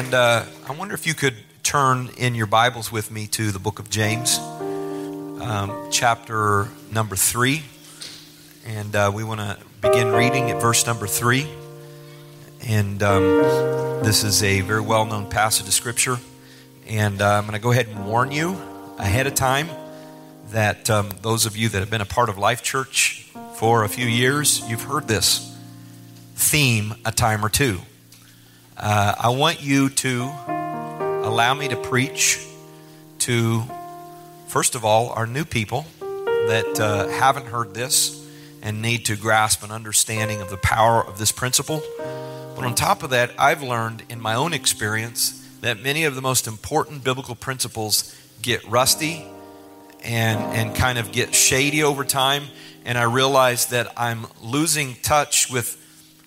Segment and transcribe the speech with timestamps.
[0.00, 3.58] And uh, I wonder if you could turn in your Bibles with me to the
[3.58, 7.64] book of James, um, chapter number three.
[8.64, 11.46] And uh, we want to begin reading at verse number three.
[12.66, 13.22] And um,
[14.02, 16.16] this is a very well known passage of Scripture.
[16.86, 18.56] And uh, I'm going to go ahead and warn you
[18.96, 19.68] ahead of time
[20.52, 23.88] that um, those of you that have been a part of Life Church for a
[23.90, 25.54] few years, you've heard this
[26.36, 27.82] theme a time or two.
[28.82, 32.42] Uh, I want you to allow me to preach
[33.18, 33.62] to,
[34.48, 38.26] first of all, our new people that uh, haven't heard this
[38.62, 41.82] and need to grasp an understanding of the power of this principle.
[41.98, 46.22] But on top of that, I've learned in my own experience that many of the
[46.22, 49.26] most important biblical principles get rusty
[50.02, 52.44] and, and kind of get shady over time.
[52.86, 55.76] And I realize that I'm losing touch with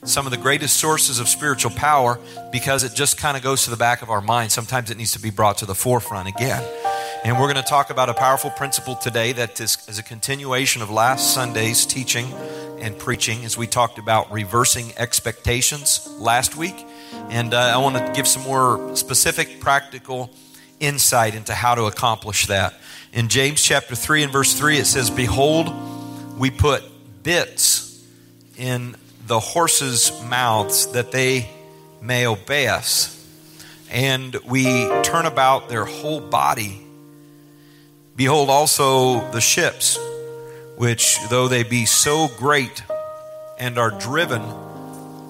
[0.03, 2.19] some of the greatest sources of spiritual power
[2.51, 4.51] because it just kind of goes to the back of our mind.
[4.51, 6.63] Sometimes it needs to be brought to the forefront again.
[7.23, 10.81] And we're going to talk about a powerful principle today that is, is a continuation
[10.81, 12.25] of last Sunday's teaching
[12.79, 16.85] and preaching as we talked about reversing expectations last week.
[17.29, 20.29] And uh, I want to give some more specific, practical
[20.81, 22.73] insight into how to accomplish that.
[23.13, 25.71] In James chapter 3 and verse 3, it says, Behold,
[26.37, 26.83] we put
[27.23, 28.05] bits
[28.57, 31.49] in the horses' mouths that they
[32.01, 33.09] may obey us.
[33.89, 36.85] And we turn about their whole body.
[38.15, 39.97] Behold also the ships,
[40.75, 42.83] which though they be so great
[43.57, 44.41] and are driven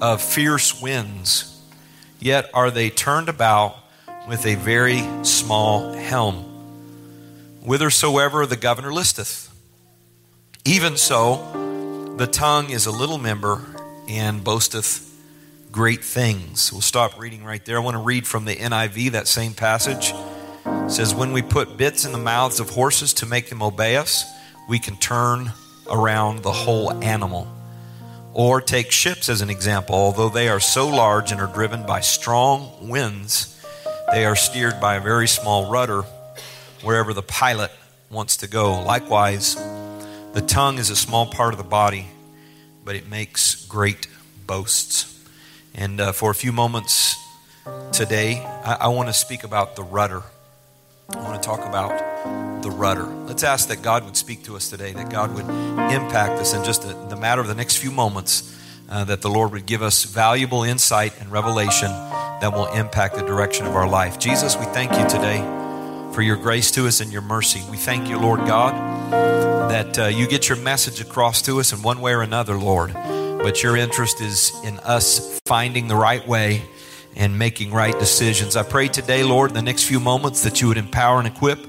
[0.02, 1.61] of fierce winds,
[2.19, 3.77] yet are they turned about
[4.27, 6.44] with a very small helm,
[7.64, 9.53] whithersoever the governor listeth.
[10.66, 13.72] Even so, the tongue is a little member
[14.07, 15.09] and boasteth
[15.71, 16.71] great things.
[16.71, 17.77] We'll stop reading right there.
[17.77, 20.13] I want to read from the NIV, that same passage.
[20.65, 23.97] It says, When we put bits in the mouths of horses to make them obey
[23.97, 24.23] us,
[24.69, 25.52] we can turn
[25.89, 27.47] around the whole animal.
[28.33, 29.95] Or take ships as an example.
[29.95, 33.61] Although they are so large and are driven by strong winds,
[34.11, 36.03] they are steered by a very small rudder
[36.81, 37.71] wherever the pilot
[38.09, 38.81] wants to go.
[38.83, 39.55] Likewise,
[40.33, 42.08] the tongue is a small part of the body
[42.83, 44.08] but it makes great
[44.45, 45.10] boasts.
[45.73, 47.16] And uh, for a few moments
[47.92, 50.23] today, I, I want to speak about the rudder.
[51.10, 53.05] I want to talk about the rudder.
[53.05, 55.45] Let's ask that God would speak to us today, that God would
[55.93, 58.58] impact us in just the, the matter of the next few moments,
[58.89, 63.26] uh, that the Lord would give us valuable insight and revelation that will impact the
[63.26, 64.20] direction of our life.
[64.20, 65.62] Jesus, we thank you today
[66.13, 67.61] for your grace to us and your mercy.
[67.71, 68.73] We thank you, Lord God,
[69.71, 72.93] that uh, you get your message across to us in one way or another, Lord.
[72.93, 76.61] But your interest is in us finding the right way
[77.15, 78.55] and making right decisions.
[78.55, 81.67] I pray today, Lord, in the next few moments that you would empower and equip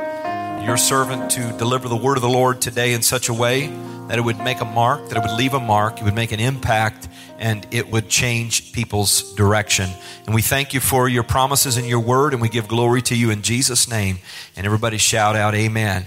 [0.64, 3.66] your servant to deliver the word of the Lord today in such a way
[4.08, 6.32] that it would make a mark, that it would leave a mark, it would make
[6.32, 7.06] an impact,
[7.38, 9.90] and it would change people's direction.
[10.24, 13.14] And we thank you for your promises and your word, and we give glory to
[13.14, 14.18] you in Jesus' name.
[14.56, 16.06] And everybody shout out, Amen.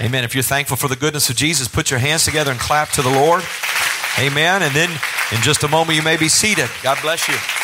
[0.00, 0.24] Amen.
[0.24, 3.02] If you're thankful for the goodness of Jesus, put your hands together and clap to
[3.02, 3.42] the Lord.
[4.18, 4.62] Amen.
[4.62, 4.90] And then
[5.32, 6.68] in just a moment, you may be seated.
[6.82, 7.63] God bless you.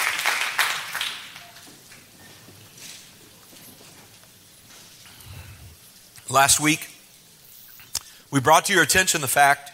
[6.31, 6.89] Last week,
[8.31, 9.73] we brought to your attention the fact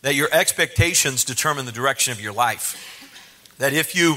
[0.00, 3.54] that your expectations determine the direction of your life.
[3.58, 4.16] That if you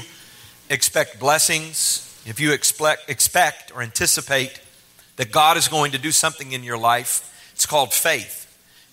[0.70, 4.58] expect blessings, if you expect, expect or anticipate
[5.16, 8.40] that God is going to do something in your life, it's called faith.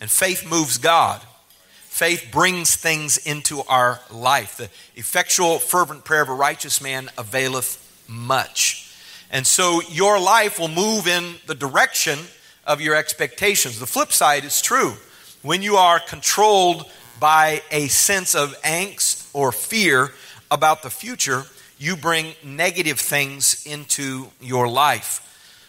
[0.02, 1.22] And faith moves God.
[1.84, 4.58] Faith brings things into our life.
[4.58, 7.80] The effectual, fervent prayer of a righteous man availeth
[8.10, 8.94] much.
[9.32, 12.20] And so your life will move in the direction
[12.66, 13.80] of your expectations.
[13.80, 14.94] The flip side is true.
[15.42, 16.86] When you are controlled
[17.20, 20.12] by a sense of angst or fear
[20.50, 21.44] about the future,
[21.78, 25.28] you bring negative things into your life.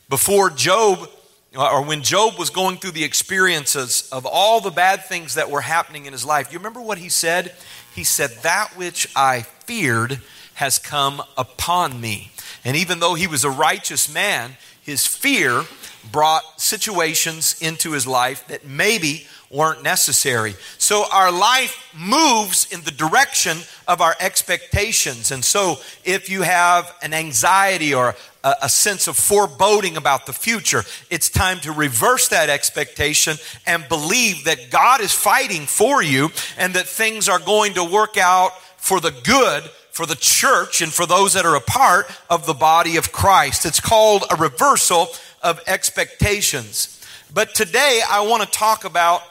[0.08, 1.08] Before Job,
[1.56, 5.62] or when Job was going through the experiences of all the bad things that were
[5.62, 7.55] happening in his life, you remember what he said?
[7.94, 10.20] He said, That which I feared
[10.55, 12.32] has come upon me.
[12.64, 15.64] And even though he was a righteous man, his fear
[16.11, 20.55] brought situations into his life that maybe weren't necessary.
[20.79, 25.31] So our life moves in the direction of our expectations.
[25.31, 30.32] And so if you have an anxiety or a, a, sense of foreboding about the
[30.32, 33.37] future, it's time to reverse that expectation
[33.67, 38.17] and believe that God is fighting for you and that things are going to work
[38.17, 42.46] out for the good for the church and for those that are a part of
[42.46, 43.66] the body of Christ.
[43.66, 45.08] It's called a reversal
[45.42, 46.98] of expectations.
[47.32, 49.22] But today I want to talk about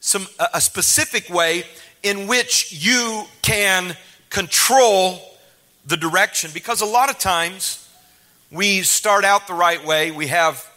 [0.00, 1.64] some a specific way
[2.02, 3.96] in which you can
[4.30, 5.20] control
[5.86, 7.88] the direction because a lot of times
[8.50, 10.68] we start out the right way we have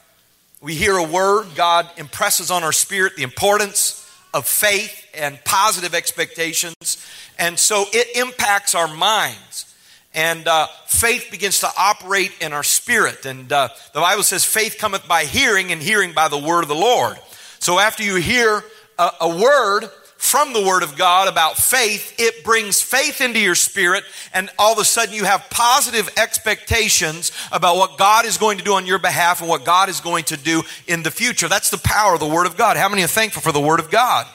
[0.61, 5.93] we hear a word god impresses on our spirit the importance of faith and positive
[5.93, 7.05] expectations
[7.37, 9.73] and so it impacts our minds
[10.13, 14.77] and uh, faith begins to operate in our spirit and uh, the bible says faith
[14.79, 17.17] cometh by hearing and hearing by the word of the lord
[17.59, 18.63] so after you hear
[18.97, 19.89] a, a word
[20.25, 24.03] from the Word of God about faith, it brings faith into your spirit,
[24.33, 28.63] and all of a sudden you have positive expectations about what God is going to
[28.63, 31.47] do on your behalf and what God is going to do in the future.
[31.47, 32.75] That's the power of the Word of God.
[32.75, 34.25] How many are thankful for the Word of God?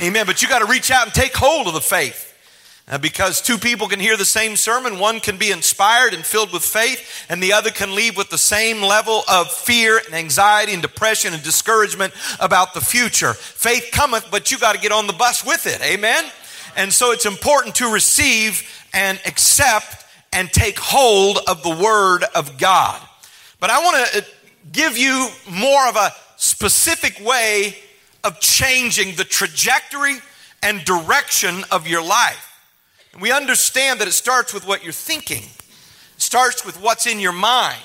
[0.00, 0.24] Amen.
[0.26, 2.30] But you got to reach out and take hold of the faith.
[2.88, 6.52] Uh, because two people can hear the same sermon, one can be inspired and filled
[6.52, 10.72] with faith, and the other can leave with the same level of fear and anxiety
[10.72, 13.34] and depression and discouragement about the future.
[13.34, 15.80] Faith cometh, but you got to get on the bus with it.
[15.80, 16.24] Amen?
[16.76, 22.58] And so it's important to receive and accept and take hold of the Word of
[22.58, 23.00] God.
[23.60, 24.22] But I want to uh,
[24.72, 27.76] give you more of a specific way
[28.24, 30.16] of changing the trajectory
[30.62, 32.48] and direction of your life.
[33.12, 37.20] And we understand that it starts with what you're thinking, it starts with what's in
[37.20, 37.82] your mind.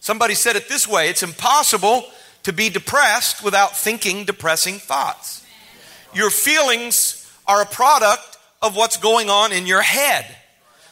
[0.00, 2.04] Somebody said it this way it's impossible
[2.44, 5.44] to be depressed without thinking depressing thoughts.
[6.14, 10.24] Your feelings are a product of what's going on in your head.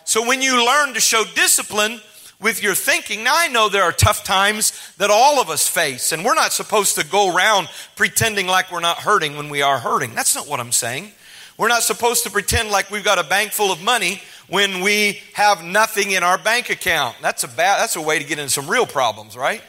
[0.05, 2.01] So when you learn to show discipline
[2.45, 6.13] with your thinking, now I know there are tough times that all of us face,
[6.13, 9.79] and we're not supposed to go around pretending like we're not hurting when we are
[9.79, 10.15] hurting.
[10.15, 11.13] That's not what I'm saying.
[11.57, 15.23] We're not supposed to pretend like we've got a bank full of money when we
[15.33, 17.17] have nothing in our bank account.
[17.23, 19.63] That's a bad that's a way to get into some real problems, right?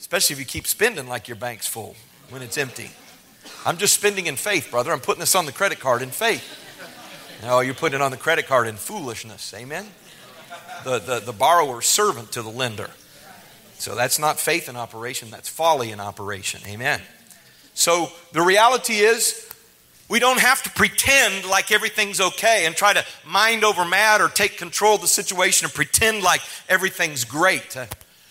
[0.00, 1.94] Especially if you keep spending like your bank's full
[2.30, 2.90] when it's empty.
[3.64, 4.90] I'm just spending in faith, brother.
[4.90, 6.42] I'm putting this on the credit card in faith.
[7.42, 9.54] No, you're putting it on the credit card in foolishness.
[9.54, 9.86] Amen?
[10.82, 12.90] The, the, the borrower's servant to the lender.
[13.78, 16.60] So that's not faith in operation, that's folly in operation.
[16.66, 17.00] Amen.
[17.74, 19.50] So the reality is,
[20.08, 24.28] we don't have to pretend like everything's okay and try to mind over matter, or
[24.28, 27.76] take control of the situation and pretend like everything's great.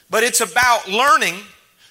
[0.10, 1.36] But it's about learning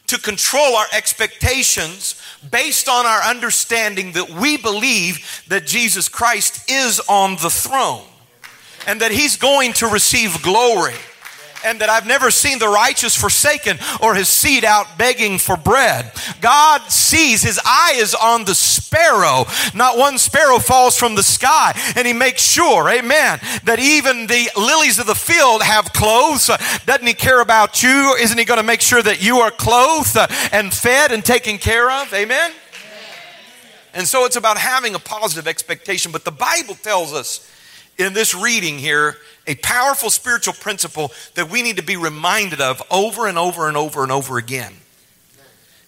[0.06, 2.20] to control our expectations
[2.50, 8.04] based on our understanding that we believe that Jesus Christ is on the throne
[8.86, 10.94] and that he's going to receive glory
[11.64, 16.10] and that I've never seen the righteous forsaken or his seed out begging for bread.
[16.40, 19.46] God sees, his eye is on the sparrow.
[19.74, 21.72] Not one sparrow falls from the sky.
[21.96, 26.50] And he makes sure, amen, that even the lilies of the field have clothes.
[26.86, 28.16] Doesn't he care about you?
[28.20, 30.16] Isn't he going to make sure that you are clothed
[30.52, 32.12] and fed and taken care of?
[32.12, 32.52] Amen?
[33.94, 36.12] And so it's about having a positive expectation.
[36.12, 37.48] But the Bible tells us
[38.02, 39.16] in this reading here
[39.46, 43.76] a powerful spiritual principle that we need to be reminded of over and over and
[43.76, 44.74] over and over again.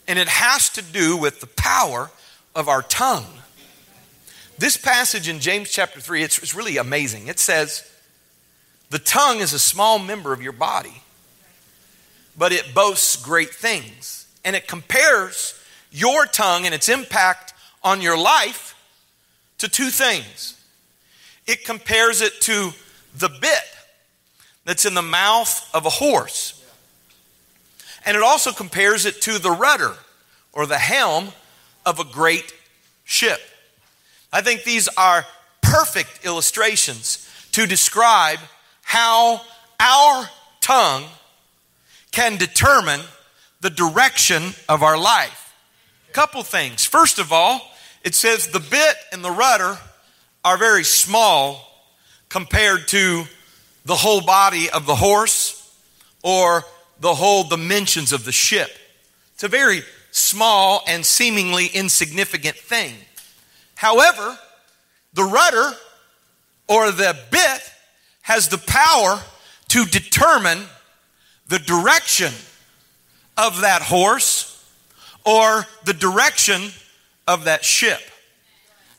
[0.06, 2.10] And it has to do with the power
[2.54, 3.26] of our tongue.
[4.58, 7.26] This passage in James chapter 3, it's, it's really amazing.
[7.26, 7.90] It says,
[8.90, 11.02] The tongue is a small member of your body,
[12.36, 14.26] but it boasts great things.
[14.44, 15.58] And it compares
[15.90, 18.76] your tongue and its impact on your life
[19.58, 20.60] to two things.
[21.46, 22.72] It compares it to
[23.16, 23.64] the bit
[24.64, 26.62] that's in the mouth of a horse.
[28.06, 29.94] And it also compares it to the rudder
[30.52, 31.28] or the helm
[31.84, 32.54] of a great
[33.04, 33.40] ship.
[34.32, 35.24] I think these are
[35.62, 38.38] perfect illustrations to describe
[38.82, 39.40] how
[39.80, 40.28] our
[40.60, 41.04] tongue
[42.10, 43.00] can determine
[43.60, 45.54] the direction of our life.
[46.12, 46.84] Couple things.
[46.84, 47.60] First of all,
[48.02, 49.78] it says the bit and the rudder
[50.44, 51.70] are very small
[52.28, 53.24] compared to
[53.84, 55.74] the whole body of the horse
[56.22, 56.64] or
[57.00, 58.70] the whole dimensions of the ship.
[59.34, 62.94] It's a very small and seemingly insignificant thing.
[63.74, 64.38] However,
[65.12, 65.72] the rudder
[66.68, 67.72] or the bit
[68.22, 69.20] has the power
[69.68, 70.62] to determine
[71.48, 72.32] the direction
[73.36, 74.50] of that horse
[75.24, 76.70] or the direction
[77.26, 78.00] of that ship.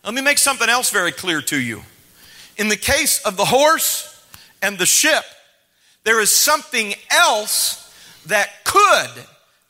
[0.05, 1.81] Let me make something else very clear to you.
[2.57, 4.23] In the case of the horse
[4.61, 5.23] and the ship,
[6.03, 7.91] there is something else
[8.27, 9.09] that could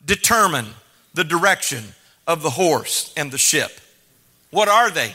[0.04, 0.66] determine
[1.14, 1.82] the direction
[2.26, 3.80] of the horse and the ship.
[4.50, 5.14] What are they?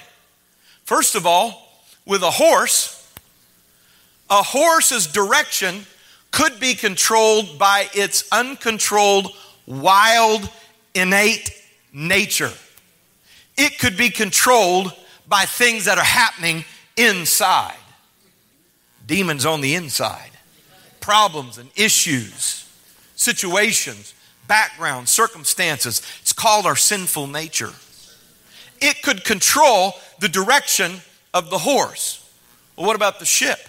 [0.86, 2.98] First of all, with a horse,
[4.28, 5.86] a horse's direction
[6.32, 9.28] could be controlled by its uncontrolled,
[9.68, 10.50] wild,
[10.96, 11.52] innate
[11.94, 12.52] nature.
[13.56, 14.94] It could be controlled
[15.32, 16.66] by things that are happening
[16.98, 17.78] inside.
[19.08, 20.30] Demons on the inside,
[21.00, 22.70] problems and issues,
[23.16, 24.14] situations,
[24.48, 26.02] background, circumstances.
[26.22, 27.72] It's called our sinful nature.
[28.82, 30.98] It could control the direction
[31.34, 32.30] of the horse.
[32.76, 33.60] Well, what about the ship?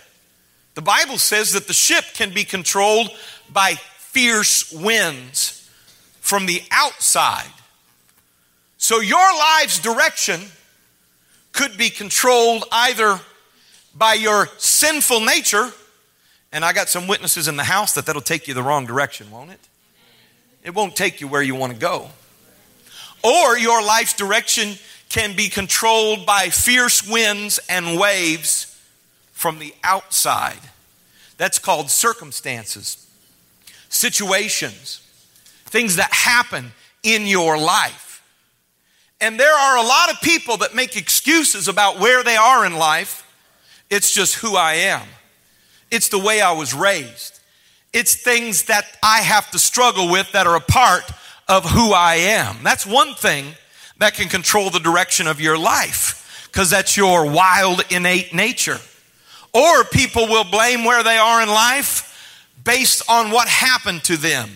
[0.75, 3.09] The Bible says that the ship can be controlled
[3.53, 5.71] by fierce winds
[6.21, 7.53] from the outside.
[8.79, 10.41] So your life's direction
[11.53, 13.21] could be controlled either
[13.95, 15.71] by your sinful nature,
[16.51, 19.31] and I got some witnesses in the house that that'll take you the wrong direction,
[19.31, 19.61] won't it?
[20.65, 22.09] It won't take you where you want to go.
[23.23, 24.75] Or your life's direction
[25.09, 28.81] can be controlled by fierce winds and waves
[29.33, 30.59] from the outside.
[31.37, 33.07] That's called circumstances,
[33.89, 35.07] situations,
[35.67, 38.12] things that happen in your life.
[39.23, 42.77] And there are a lot of people that make excuses about where they are in
[42.77, 43.25] life.
[43.89, 45.07] It's just who I am,
[45.91, 47.41] it's the way I was raised,
[47.93, 51.05] it's things that I have to struggle with that are a part
[51.49, 52.57] of who I am.
[52.65, 53.47] That's one thing
[53.99, 58.79] that can control the direction of your life because that's your wild, innate nature.
[59.55, 62.09] Or people will blame where they are in life
[62.65, 64.51] based on what happened to them.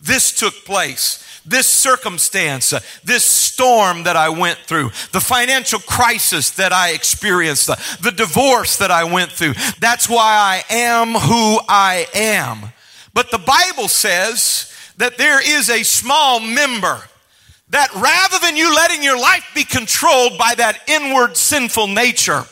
[0.00, 1.22] This took place.
[1.46, 7.66] This circumstance, this storm that I went through, the financial crisis that I experienced,
[8.02, 9.54] the divorce that I went through.
[9.80, 12.72] That's why I am who I am.
[13.14, 17.00] But the Bible says that there is a small member
[17.70, 22.44] that rather than you letting your life be controlled by that inward sinful nature,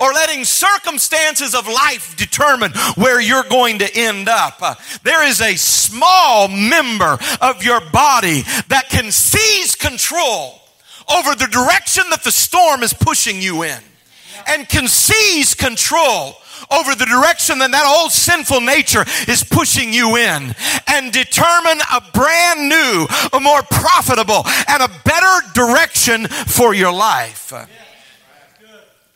[0.00, 4.56] or letting circumstances of life determine where you're going to end up.
[4.60, 10.60] Uh, there is a small member of your body that can seize control
[11.14, 13.78] over the direction that the storm is pushing you in
[14.46, 16.34] and can seize control
[16.70, 20.54] over the direction that that old sinful nature is pushing you in
[20.86, 27.52] and determine a brand new, a more profitable, and a better direction for your life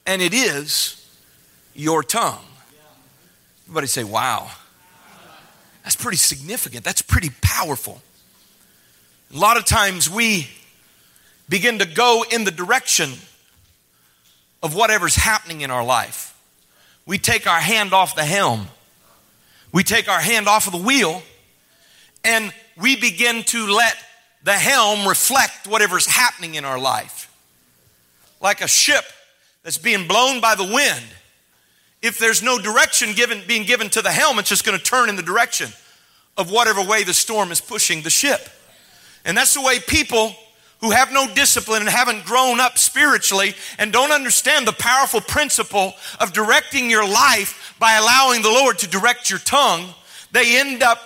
[0.06, 1.00] and it is
[1.75, 2.44] your tongue.
[3.64, 4.50] Everybody say, wow.
[5.82, 6.84] That's pretty significant.
[6.84, 8.00] That's pretty powerful.
[9.34, 10.49] A lot of times we
[11.49, 13.12] begin to go in the direction
[14.62, 16.38] of whatever's happening in our life.
[17.06, 18.68] We take our hand off the helm,
[19.73, 21.23] we take our hand off of the wheel,
[22.23, 23.96] and we begin to let
[24.42, 27.30] the helm reflect whatever's happening in our life.
[28.40, 29.04] Like a ship
[29.64, 31.04] that's being blown by the wind,
[32.02, 35.09] if there's no direction given, being given to the helm, it's just going to turn
[35.09, 35.71] in the direction
[36.37, 38.47] of whatever way the storm is pushing the ship.
[39.25, 40.37] And that's the way people
[40.80, 45.94] who have no discipline and haven't grown up spiritually and don't understand the powerful principle
[46.21, 49.88] of directing your life by allowing the Lord to direct your tongue,
[50.30, 50.99] they end up,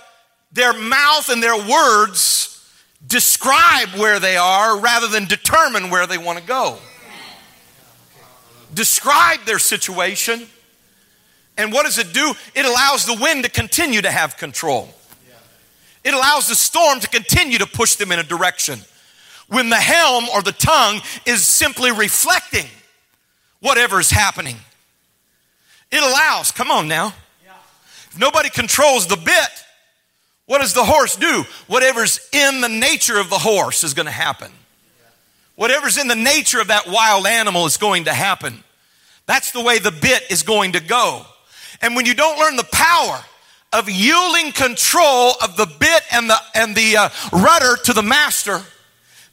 [0.51, 2.69] their mouth and their words
[3.07, 6.77] describe where they are rather than determine where they want to go
[8.73, 10.47] describe their situation.
[11.57, 12.33] And what does it do?
[12.55, 14.93] It allows the wind to continue to have control.
[16.03, 18.79] It allows the storm to continue to push them in a direction.
[19.47, 22.65] When the helm or the tongue is simply reflecting
[23.59, 24.55] whatever is happening,
[25.91, 27.13] it allows, come on now.
[28.11, 29.49] If nobody controls the bit,
[30.45, 31.45] what does the horse do?
[31.67, 34.51] Whatever's in the nature of the horse is going to happen.
[35.59, 38.63] Whatever's in the nature of that wild animal is going to happen.
[39.25, 41.25] That's the way the bit is going to go.
[41.81, 43.19] And when you don't learn the power
[43.73, 48.61] of yielding control of the bit and the, and the uh, rudder to the master,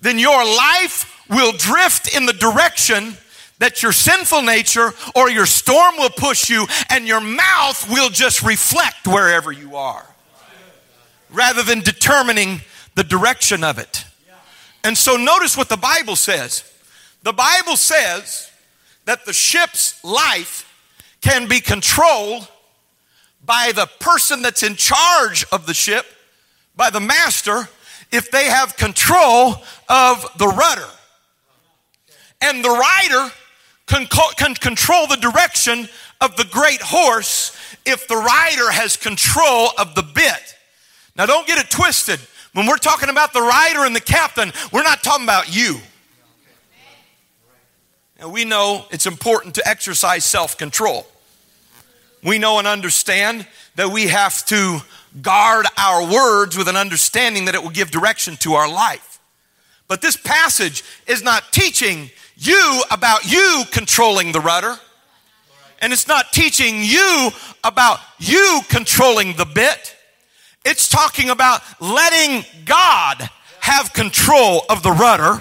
[0.00, 3.16] then your life will drift in the direction
[3.60, 8.42] that your sinful nature or your storm will push you, and your mouth will just
[8.42, 10.04] reflect wherever you are
[11.30, 12.62] rather than determining
[12.96, 14.04] the direction of it.
[14.86, 16.62] And so notice what the Bible says.
[17.24, 18.48] The Bible says
[19.04, 20.72] that the ship's life
[21.20, 22.46] can be controlled
[23.44, 26.06] by the person that's in charge of the ship,
[26.76, 27.68] by the master,
[28.12, 29.56] if they have control
[29.88, 30.88] of the rudder.
[32.40, 33.32] And the rider
[33.88, 35.88] can, can control the direction
[36.20, 40.54] of the great horse if the rider has control of the bit.
[41.16, 42.20] Now, don't get it twisted.
[42.56, 45.76] When we're talking about the rider and the captain, we're not talking about you.
[48.18, 51.06] And we know it's important to exercise self control.
[52.24, 54.78] We know and understand that we have to
[55.20, 59.20] guard our words with an understanding that it will give direction to our life.
[59.86, 62.08] But this passage is not teaching
[62.38, 64.76] you about you controlling the rudder.
[65.82, 67.28] And it's not teaching you
[67.62, 69.95] about you controlling the bit.
[70.66, 73.30] It's talking about letting God
[73.60, 75.40] have control of the rudder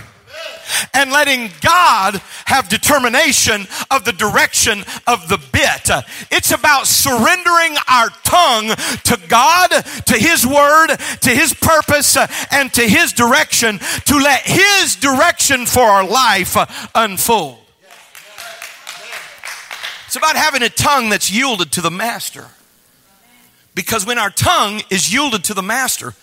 [0.94, 5.90] and letting God have determination of the direction of the bit.
[6.32, 8.68] It's about surrendering our tongue
[9.06, 12.18] to God, to His Word, to His purpose,
[12.52, 16.56] and to His direction to let His direction for our life
[16.94, 17.58] unfold.
[20.06, 22.48] It's about having a tongue that's yielded to the Master.
[23.76, 26.14] Because when our tongue is yielded to the Master,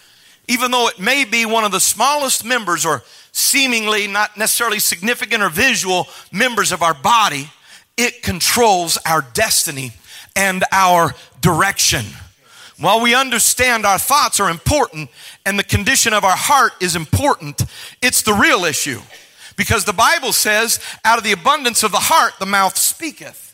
[0.49, 5.43] even though it may be one of the smallest members or seemingly not necessarily significant
[5.43, 7.51] or visual members of our body,
[7.97, 9.93] it controls our destiny
[10.35, 12.05] and our direction.
[12.79, 15.11] While we understand our thoughts are important
[15.47, 17.63] and the condition of our heart is important,
[18.01, 19.01] it's the real issue.
[19.57, 23.52] Because the Bible says, out of the abundance of the heart, the mouth speaketh.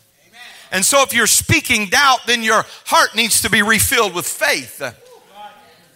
[0.71, 4.83] And so if you're speaking doubt, then your heart needs to be refilled with faith.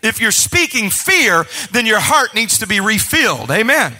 [0.02, 3.50] If you're speaking fear, then your heart needs to be refilled.
[3.50, 3.95] Amen.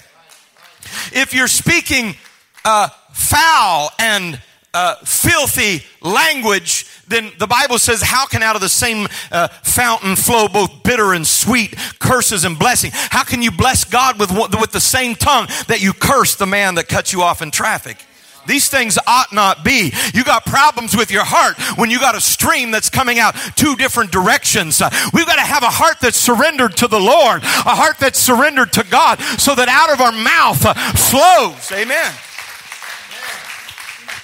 [1.13, 2.17] If you're speaking
[2.65, 4.41] uh, foul and
[4.75, 10.17] uh, filthy language, then the Bible says, How can out of the same uh, fountain
[10.17, 12.91] flow both bitter and sweet curses and blessing?
[12.93, 16.77] How can you bless God with, with the same tongue that you curse the man
[16.77, 18.05] that cuts you off in traffic?
[18.47, 19.93] These things ought not be.
[20.15, 23.77] You got problems with your heart when you got a stream that's coming out two
[23.77, 24.83] different directions.
[25.13, 28.73] We've got to have a heart that's surrendered to the Lord, a heart that's surrendered
[28.75, 30.61] to God, so that out of our mouth
[30.99, 31.73] flows.
[31.73, 32.13] Amen.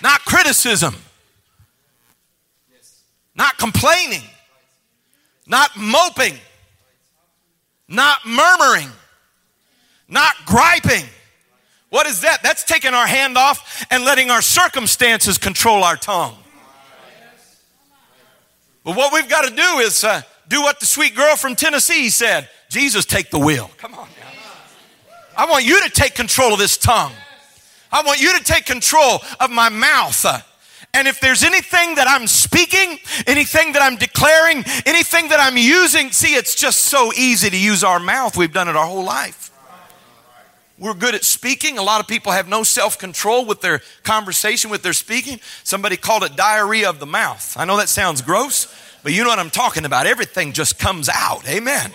[0.02, 0.94] Not criticism,
[3.34, 4.22] not complaining,
[5.46, 6.34] not moping,
[7.88, 8.88] not murmuring,
[10.08, 11.04] not griping
[11.90, 12.42] what is that?
[12.42, 16.36] That's taking our hand off and letting our circumstances control our tongue.
[18.84, 22.08] But what we've got to do is uh, do what the sweet girl from Tennessee
[22.10, 23.70] said Jesus, take the wheel.
[23.78, 24.28] Come on now.
[25.36, 27.12] I want you to take control of this tongue.
[27.90, 30.26] I want you to take control of my mouth.
[30.94, 36.10] And if there's anything that I'm speaking, anything that I'm declaring, anything that I'm using,
[36.10, 38.36] see, it's just so easy to use our mouth.
[38.36, 39.48] We've done it our whole life.
[40.78, 41.76] We're good at speaking.
[41.76, 45.41] A lot of people have no self control with their conversation, with their speaking.
[45.64, 47.56] Somebody called it diarrhea of the mouth.
[47.56, 50.06] I know that sounds gross, but you know what I'm talking about.
[50.06, 51.49] Everything just comes out.
[51.49, 51.91] Amen.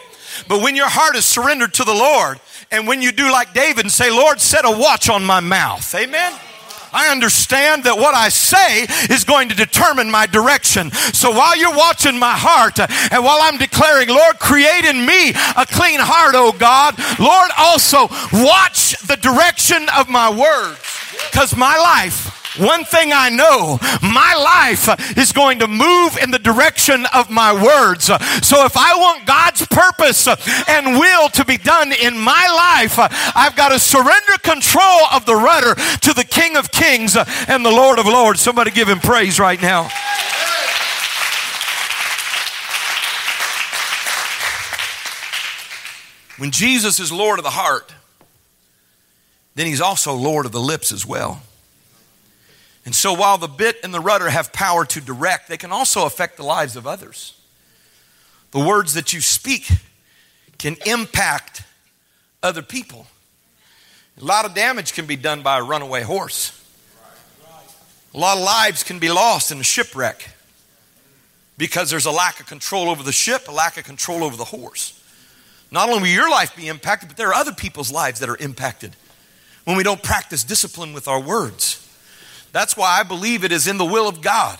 [0.50, 2.40] But when your heart is surrendered to the Lord,
[2.72, 5.94] and when you do like David and say, Lord, set a watch on my mouth.
[5.96, 6.34] Amen.
[6.94, 10.92] I understand that what I say is going to determine my direction.
[10.92, 15.66] So while you're watching my heart and while I'm declaring, Lord, create in me a
[15.66, 20.80] clean heart, oh God, Lord, also watch the direction of my words
[21.32, 26.40] because my life one thing I know, my life is going to move in the
[26.40, 28.06] direction of my words.
[28.06, 30.28] So if I want God's purpose
[30.68, 32.96] and will to be done in my life,
[33.36, 37.72] I've got to surrender control of the rudder to the King of Kings and the
[37.72, 38.42] Lord of Lords.
[38.42, 39.90] Somebody give him praise right now.
[46.38, 47.94] When Jesus is Lord of the heart,
[49.56, 51.42] then he's also Lord of the lips as well.
[52.86, 56.06] And so while the bit and the rudder have power to direct, they can also
[56.06, 57.40] affect the lives of others.
[58.52, 59.70] The words that you speak
[60.58, 61.64] can impact
[62.42, 63.08] other people.
[64.22, 66.60] A lot of damage can be done by a runaway horse.
[68.14, 70.30] A lot of lives can be lost in a shipwreck
[71.58, 74.44] because there's a lack of control over the ship, a lack of control over the
[74.44, 75.00] horse.
[75.72, 78.38] Not only will your life be impacted, but there are other people's lives that are
[78.38, 78.96] impacted
[79.64, 81.83] when we don't practice discipline with our words.
[82.54, 84.58] That's why I believe it is in the will of God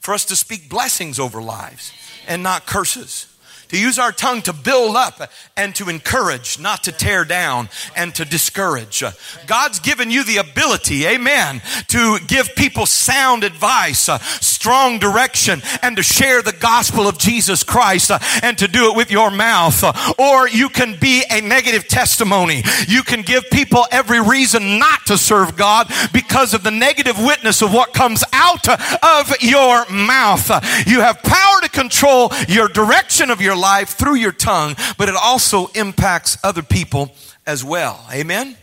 [0.00, 1.92] for us to speak blessings over lives
[2.26, 3.33] and not curses
[3.74, 5.20] to use our tongue to build up
[5.56, 9.02] and to encourage, not to tear down and to discourage.
[9.48, 15.96] God's given you the ability, amen, to give people sound advice, uh, strong direction, and
[15.96, 19.82] to share the gospel of Jesus Christ uh, and to do it with your mouth.
[19.82, 22.62] Uh, or you can be a negative testimony.
[22.86, 27.60] You can give people every reason not to serve God because of the negative witness
[27.60, 30.48] of what comes out of your mouth.
[30.86, 35.14] You have power to control your direction of your life through your tongue, but it
[35.14, 37.14] also impacts other people
[37.46, 38.04] as well.
[38.12, 38.56] Amen?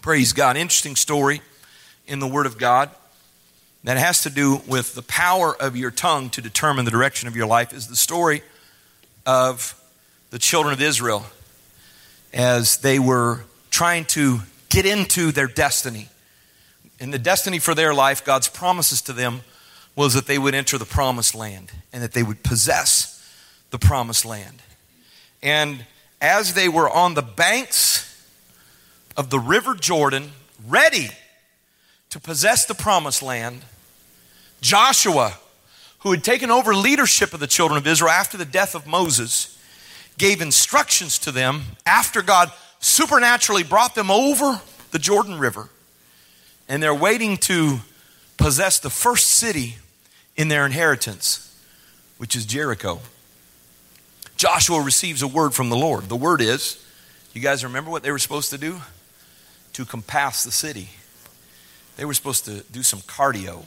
[0.00, 0.56] Praise God.
[0.56, 1.40] Interesting story
[2.06, 2.90] in the Word of God.
[3.84, 7.36] that has to do with the power of your tongue to determine the direction of
[7.36, 8.42] your life is the story
[9.24, 9.74] of
[10.30, 11.24] the children of Israel
[12.32, 16.08] as they were trying to get into their destiny.
[16.98, 19.40] In the destiny for their life, God's promises to them
[19.96, 23.17] was that they would enter the promised land and that they would possess
[23.70, 24.62] the promised land.
[25.42, 25.84] And
[26.20, 28.04] as they were on the banks
[29.16, 30.32] of the river Jordan,
[30.66, 31.08] ready
[32.10, 33.62] to possess the promised land,
[34.60, 35.34] Joshua,
[36.00, 39.58] who had taken over leadership of the children of Israel after the death of Moses,
[40.16, 42.50] gave instructions to them after God
[42.80, 45.68] supernaturally brought them over the Jordan River.
[46.68, 47.80] And they're waiting to
[48.36, 49.76] possess the first city
[50.36, 51.56] in their inheritance,
[52.18, 53.00] which is Jericho.
[54.38, 56.04] Joshua receives a word from the Lord.
[56.08, 56.82] The word is,
[57.34, 58.80] you guys remember what they were supposed to do?
[59.72, 60.90] To compass the city.
[61.96, 63.64] They were supposed to do some cardio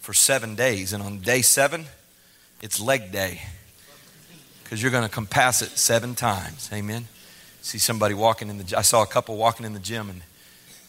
[0.00, 0.92] for seven days.
[0.92, 1.86] And on day seven,
[2.60, 3.42] it's leg day
[4.64, 6.68] because you're going to compass it seven times.
[6.72, 7.06] Amen.
[7.62, 8.76] See somebody walking in the.
[8.76, 10.22] I saw a couple walking in the gym, and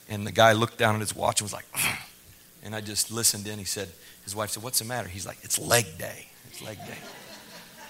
[0.10, 1.66] and the guy looked down at his watch and was like,
[2.64, 3.58] and I just listened in.
[3.60, 3.90] He said,
[4.24, 6.28] his wife said, "What's the matter?" He's like, "It's leg day.
[6.50, 6.98] It's leg day.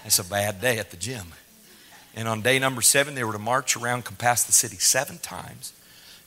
[0.08, 1.32] It's a bad day at the gym."
[2.16, 5.72] And on day number seven, they were to march around, compass the city seven times,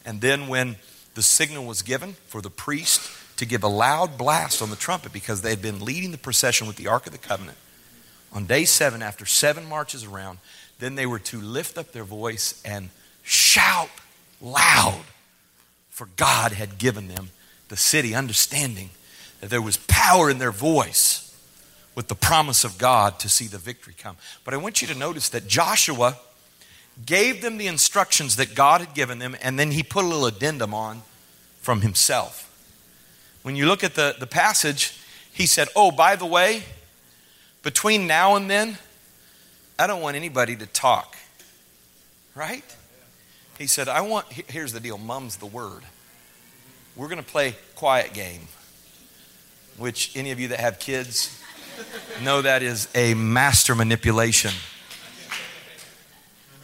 [0.06, 0.78] and then when
[1.16, 3.02] the signal was given for the priest
[3.36, 6.68] to give a loud blast on the trumpet because they had been leading the procession
[6.68, 7.58] with the Ark of the Covenant.
[8.32, 10.38] On day seven, after seven marches around,
[10.80, 12.90] then they were to lift up their voice and
[13.24, 13.90] shout
[14.40, 15.04] loud,
[15.90, 17.32] for God had given them
[17.68, 18.92] the city, understanding
[19.40, 21.31] that there was power in their voice
[21.96, 24.18] with the promise of God to see the victory come.
[24.44, 26.18] But I want you to notice that Joshua
[27.06, 30.26] gave them the instructions that God had given them, and then he put a little
[30.26, 31.02] addendum on
[31.60, 32.48] from himself.
[33.44, 34.98] When you look at the, the passage,
[35.34, 36.64] he said, Oh, by the way,
[37.64, 38.78] between now and then,
[39.78, 41.16] I don't want anybody to talk.
[42.36, 42.64] Right?
[43.58, 45.84] He said, I want, here's the deal mum's the word.
[46.96, 48.48] We're going to play quiet game,
[49.78, 51.41] which any of you that have kids
[52.24, 54.52] know that is a master manipulation.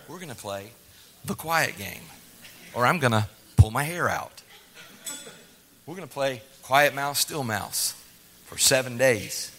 [0.07, 0.71] We're going to play
[1.25, 2.01] the quiet game,
[2.73, 3.27] or I'm going to
[3.57, 4.41] pull my hair out.
[5.85, 7.93] We're going to play quiet mouse, still mouse
[8.45, 9.51] for seven days.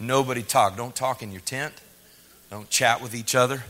[0.00, 0.76] Nobody talk.
[0.76, 1.74] Don't talk in your tent.
[2.50, 3.64] Don't chat with each other.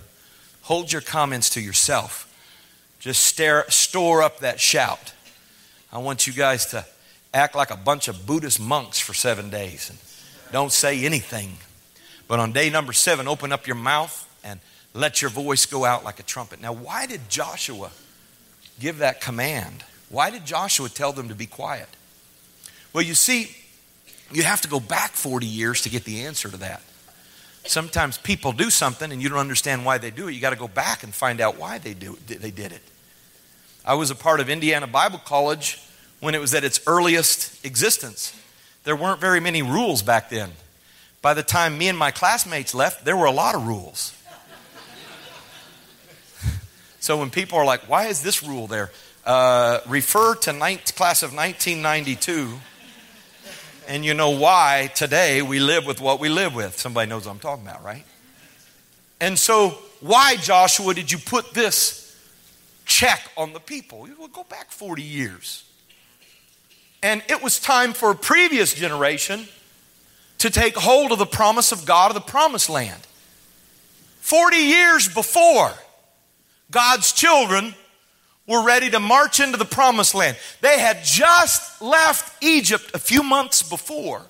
[0.62, 2.24] Hold your comments to yourself.
[2.98, 5.12] Just stare, store up that shout.
[5.92, 6.84] I want you guys to
[7.32, 9.98] act like a bunch of Buddhist monks for seven days and
[10.52, 11.56] don't say anything.
[12.26, 14.60] But on day number seven, open up your mouth and
[14.94, 16.60] let your voice go out like a trumpet.
[16.60, 17.90] Now, why did Joshua
[18.78, 19.84] give that command?
[20.08, 21.88] Why did Joshua tell them to be quiet?
[22.92, 23.54] Well, you see,
[24.32, 26.82] you have to go back 40 years to get the answer to that.
[27.64, 30.32] Sometimes people do something and you don't understand why they do it.
[30.32, 32.82] You got to go back and find out why they do they did it.
[33.84, 35.78] I was a part of Indiana Bible College
[36.20, 38.37] when it was at its earliest existence.
[38.88, 40.50] There weren't very many rules back then.
[41.20, 44.16] By the time me and my classmates left, there were a lot of rules.
[46.98, 48.90] so when people are like, why is this rule there?
[49.26, 52.48] Uh, refer to ninth class of 1992
[53.88, 56.78] and you know why today we live with what we live with.
[56.78, 58.06] Somebody knows what I'm talking about, right?
[59.20, 62.16] And so, why, Joshua, did you put this
[62.86, 64.08] check on the people?
[64.18, 65.67] Well, go back 40 years.
[67.02, 69.46] And it was time for a previous generation
[70.38, 73.00] to take hold of the promise of God of the promised land.
[74.20, 75.72] 40 years before,
[76.70, 77.74] God's children
[78.46, 80.36] were ready to march into the promised land.
[80.60, 84.22] They had just left Egypt a few months before.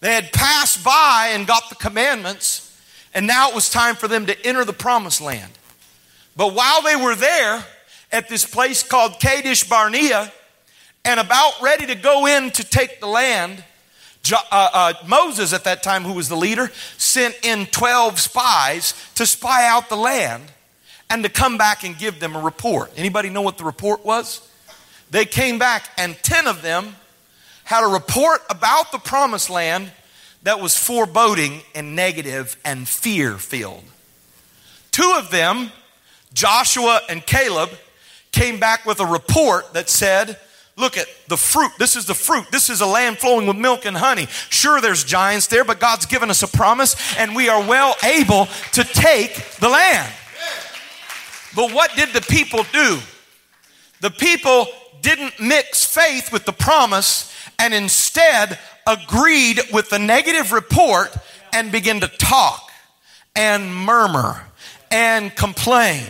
[0.00, 2.76] They had passed by and got the commandments,
[3.14, 5.52] and now it was time for them to enter the promised land.
[6.36, 7.64] But while they were there
[8.12, 10.32] at this place called Kadesh Barnea,
[11.04, 13.62] and about ready to go in to take the land,
[14.32, 19.24] uh, uh, Moses, at that time, who was the leader, sent in 12 spies to
[19.26, 20.44] spy out the land
[21.10, 22.92] and to come back and give them a report.
[22.96, 24.46] Anybody know what the report was?
[25.10, 26.96] They came back and 10 of them
[27.64, 29.90] had a report about the promised land
[30.42, 33.84] that was foreboding and negative and fear filled.
[34.90, 35.70] Two of them,
[36.32, 37.70] Joshua and Caleb,
[38.32, 40.38] came back with a report that said,
[40.78, 41.72] Look at the fruit.
[41.76, 42.46] This is the fruit.
[42.52, 44.26] This is a land flowing with milk and honey.
[44.48, 48.46] Sure, there's giants there, but God's given us a promise, and we are well able
[48.72, 50.12] to take the land.
[51.56, 53.00] But what did the people do?
[54.02, 54.66] The people
[55.02, 61.12] didn't mix faith with the promise and instead agreed with the negative report
[61.52, 62.70] and began to talk
[63.34, 64.44] and murmur
[64.92, 66.04] and complain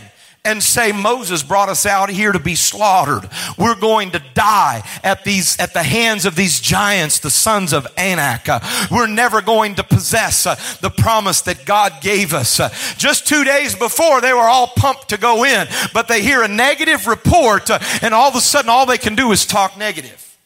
[0.49, 3.29] and say Moses brought us out here to be slaughtered.
[3.59, 7.87] We're going to die at these at the hands of these giants, the sons of
[7.99, 8.49] Anak.
[8.49, 12.59] Uh, we're never going to possess uh, the promise that God gave us.
[12.59, 16.43] Uh, just 2 days before they were all pumped to go in, but they hear
[16.43, 17.71] a negative report
[18.03, 20.37] and all of a sudden all they can do is talk negative.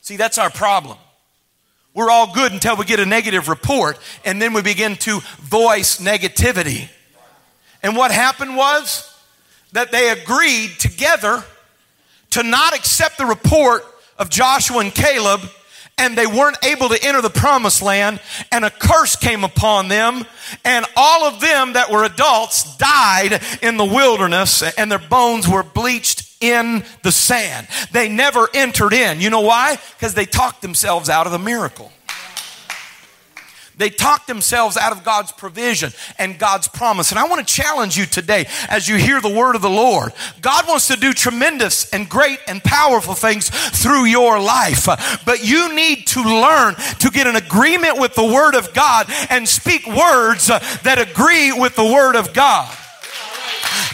[0.00, 0.96] See, that's our problem.
[1.92, 5.98] We're all good until we get a negative report and then we begin to voice
[5.98, 6.88] negativity.
[7.82, 9.08] And what happened was
[9.72, 11.42] that they agreed together
[12.30, 13.84] to not accept the report
[14.18, 15.40] of Joshua and Caleb
[15.98, 20.24] and they weren't able to enter the promised land and a curse came upon them
[20.64, 25.62] and all of them that were adults died in the wilderness and their bones were
[25.62, 27.68] bleached in the sand.
[27.92, 29.20] They never entered in.
[29.20, 29.78] You know why?
[29.96, 31.92] Because they talked themselves out of the miracle.
[33.82, 37.10] They talk themselves out of God's provision and God's promise.
[37.10, 40.12] And I want to challenge you today as you hear the word of the Lord.
[40.40, 44.86] God wants to do tremendous and great and powerful things through your life.
[45.26, 49.48] But you need to learn to get an agreement with the word of God and
[49.48, 52.72] speak words that agree with the word of God.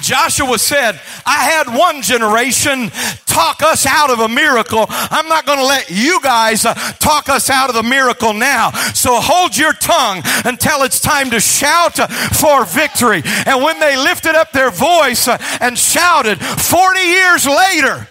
[0.08, 2.88] Joshua said, I had one generation
[3.26, 4.86] talk us out of a miracle.
[4.88, 8.70] I'm not going to let you guys uh, talk us out of the miracle now.
[8.94, 13.20] So hold your tongue until it's time to shout uh, for victory.
[13.44, 18.08] And when they lifted up their voice uh, and shouted, 40 years later,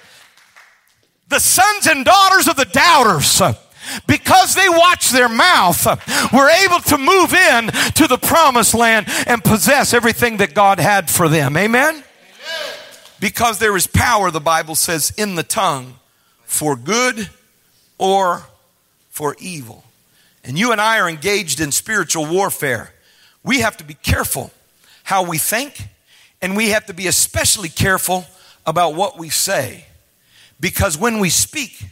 [1.30, 3.42] the sons and daughters of the doubters,
[4.08, 5.86] because they watched their mouth,
[6.34, 11.10] were able to move in to the promised land and possess everything that God had
[11.10, 11.58] for them.
[11.58, 11.96] Amen?
[11.96, 12.04] Amen?
[13.20, 15.96] Because there is power, the Bible says, in the tongue
[16.44, 17.30] for good
[17.98, 18.44] or
[19.10, 19.84] for evil.
[20.44, 22.94] And you and I are engaged in spiritual warfare.
[23.44, 24.52] We have to be careful
[25.04, 25.88] how we think,
[26.42, 28.26] and we have to be especially careful
[28.66, 29.86] about what we say.
[30.60, 31.86] Because when we speak,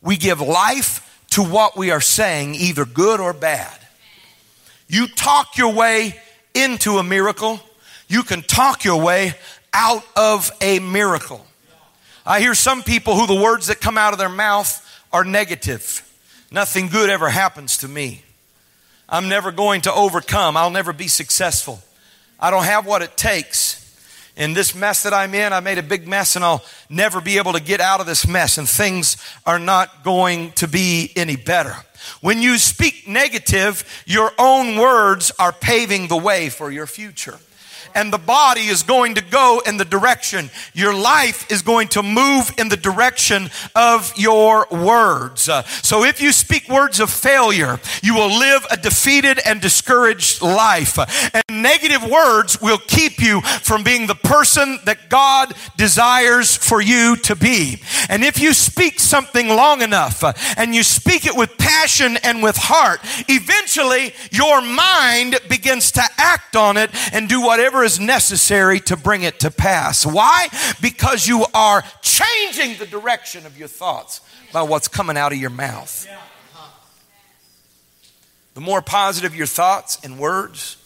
[0.00, 3.76] we give life to what we are saying, either good or bad.
[4.88, 6.20] You talk your way
[6.54, 7.60] into a miracle,
[8.08, 9.34] you can talk your way
[9.72, 11.46] out of a miracle.
[12.26, 16.06] I hear some people who the words that come out of their mouth are negative.
[16.50, 18.22] Nothing good ever happens to me.
[19.08, 20.56] I'm never going to overcome.
[20.56, 21.80] I'll never be successful.
[22.38, 23.79] I don't have what it takes
[24.40, 27.36] in this mess that I'm in, I made a big mess and I'll never be
[27.36, 31.36] able to get out of this mess and things are not going to be any
[31.36, 31.76] better.
[32.22, 37.38] When you speak negative, your own words are paving the way for your future
[37.94, 40.50] and the body is going to go in the direction.
[40.74, 45.48] Your life is going to move in the direction of your words.
[45.48, 50.42] Uh, so if you speak words of failure, you will live a defeated and discouraged
[50.42, 50.98] life.
[51.34, 57.16] And negative words will keep you from being the person that God desires for you
[57.16, 57.82] to be.
[58.08, 62.42] And if you speak something long enough uh, and you speak it with passion and
[62.42, 68.00] with heart, eventually your mind begins to act on it and do whatever whatever is
[68.00, 70.04] necessary to bring it to pass.
[70.04, 70.48] Why?
[70.82, 74.20] Because you are changing the direction of your thoughts
[74.52, 76.06] by what's coming out of your mouth.
[78.52, 80.76] The more positive your thoughts and words,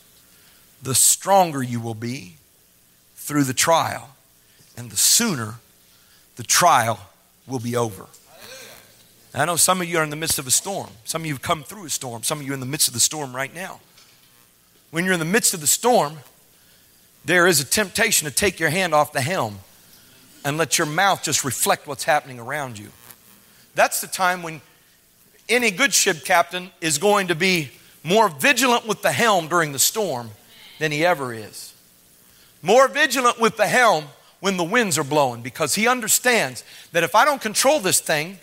[0.83, 2.37] the stronger you will be
[3.17, 4.11] through the trial,
[4.77, 5.55] and the sooner
[6.37, 7.01] the trial
[7.49, 8.07] will be over.
[9.35, 10.91] I know some of you are in the midst of a storm.
[11.05, 12.23] Some of you have come through a storm.
[12.23, 13.81] Some of you are in the midst of the storm right now.
[14.93, 16.19] When you're in the midst of the storm,
[17.25, 19.59] there is a temptation to take your hand off the helm
[20.45, 22.89] and let your mouth just reflect what's happening around you.
[23.75, 24.61] That's the time when
[25.49, 27.71] any good ship captain is going to be
[28.03, 30.31] more vigilant with the helm during the storm
[30.79, 31.73] than he ever is.
[32.63, 34.05] More vigilant with the helm
[34.41, 38.39] when the winds are blowing because he understands that if I don't control this thing,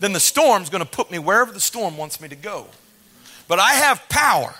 [0.00, 2.66] then the storm's going to put me wherever the storm wants me to go.
[3.46, 4.54] But I have power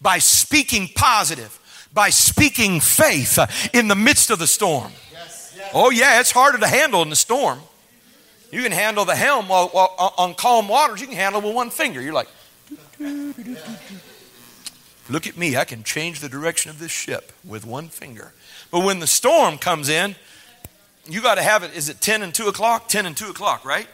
[0.00, 1.58] by speaking positive
[1.92, 3.38] by speaking faith
[3.72, 4.92] in the midst of the storm.
[5.74, 7.60] Oh, yeah, it's harder to handle in the storm.
[8.50, 11.54] You can handle the helm while, while, on calm waters, you can handle it with
[11.54, 12.00] one finger.
[12.00, 12.28] You're like,
[15.10, 18.32] look at me, I can change the direction of this ship with one finger.
[18.70, 20.16] But when the storm comes in,
[21.06, 21.74] you got to have it.
[21.74, 22.88] Is it 10 and 2 o'clock?
[22.88, 23.86] 10 and 2 o'clock, right?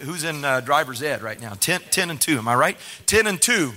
[0.00, 1.54] Who's in uh, driver's ed right now?
[1.54, 2.78] 10, 10 and 2, am I right?
[3.06, 3.72] 10 and 2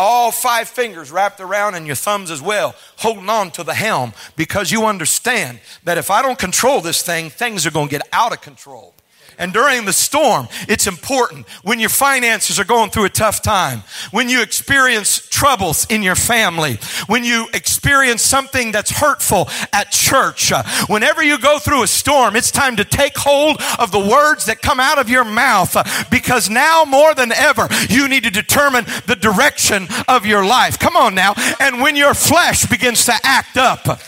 [0.00, 4.14] all five fingers wrapped around and your thumbs as well, holding on to the helm
[4.34, 8.08] because you understand that if I don't control this thing, things are going to get
[8.10, 8.94] out of control.
[9.40, 13.82] And during the storm, it's important when your finances are going through a tough time,
[14.10, 20.52] when you experience troubles in your family, when you experience something that's hurtful at church,
[20.52, 24.44] uh, whenever you go through a storm, it's time to take hold of the words
[24.44, 28.30] that come out of your mouth uh, because now more than ever, you need to
[28.30, 30.78] determine the direction of your life.
[30.78, 31.32] Come on now.
[31.58, 34.02] And when your flesh begins to act up,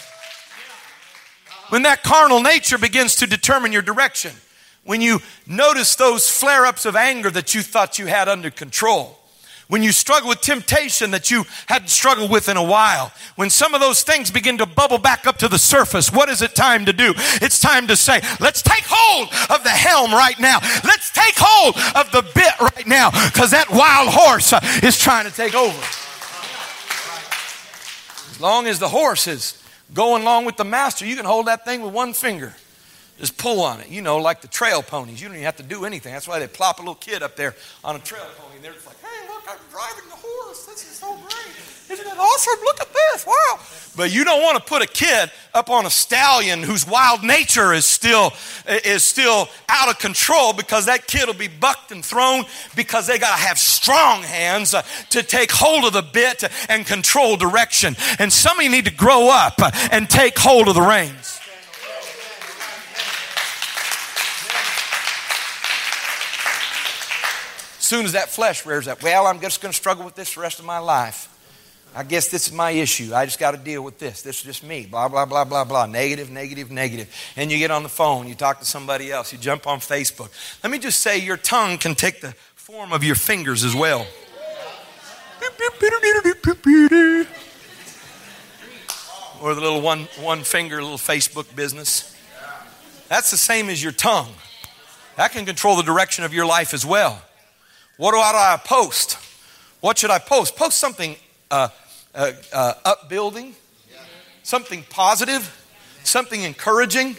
[1.71, 4.33] when that carnal nature begins to determine your direction,
[4.85, 9.19] when you notice those flare ups of anger that you thought you had under control,
[9.73, 13.75] when you struggle with temptation that you hadn't struggled with in a while, when some
[13.75, 16.85] of those things begin to bubble back up to the surface, what is it time
[16.85, 17.15] to do?
[17.41, 20.59] It's time to say, let's take hold of the helm right now.
[20.85, 25.25] Let's take hold of the bit right now because that wild horse uh, is trying
[25.25, 25.79] to take over.
[28.31, 29.63] As long as the horse is
[29.95, 32.55] going along with the master, you can hold that thing with one finger.
[33.23, 35.23] Just pull on it, you know, like the trail ponies.
[35.23, 36.13] You don't even have to do anything.
[36.13, 37.55] That's why they plop a little kid up there
[37.85, 40.67] on a trail pony, and they're just like, hey, look, I'm driving the horse.
[40.67, 41.55] This is so great.
[41.89, 42.59] Isn't it awesome?
[42.65, 43.25] Look at this.
[43.25, 43.61] Wow.
[43.97, 47.73] But you don't want to put a kid up on a stallion whose wild nature
[47.73, 48.33] is still,
[48.67, 52.43] is still out of control because that kid will be bucked and thrown
[52.75, 56.85] because they got to have strong hands uh, to take hold of the bit and
[56.85, 57.95] control direction.
[58.19, 59.61] And some of you need to grow up
[59.93, 61.32] and take hold of the reins.
[67.93, 70.41] Soon as that flesh rears up, well, I'm just going to struggle with this the
[70.41, 71.29] rest of my life.
[71.95, 73.15] I guess this is my issue.
[73.15, 74.23] I just got to deal with this.
[74.23, 74.87] This is just me.
[74.87, 75.85] Blah, blah, blah, blah, blah.
[75.85, 77.15] Negative, negative, negative.
[77.37, 80.31] And you get on the phone, you talk to somebody else, you jump on Facebook.
[80.65, 84.07] Let me just say your tongue can take the form of your fingers as well.
[89.43, 92.17] Or the little one, one finger, little Facebook business.
[93.11, 94.33] That's the same as your tongue.
[95.17, 97.21] That can control the direction of your life as well.
[98.03, 99.17] What do I post?
[99.79, 100.57] What should I post?
[100.57, 101.15] Post something
[101.53, 101.69] uh,
[102.13, 103.55] uh, uh, upbuilding,
[104.43, 105.49] something positive,
[106.03, 107.15] something encouraging.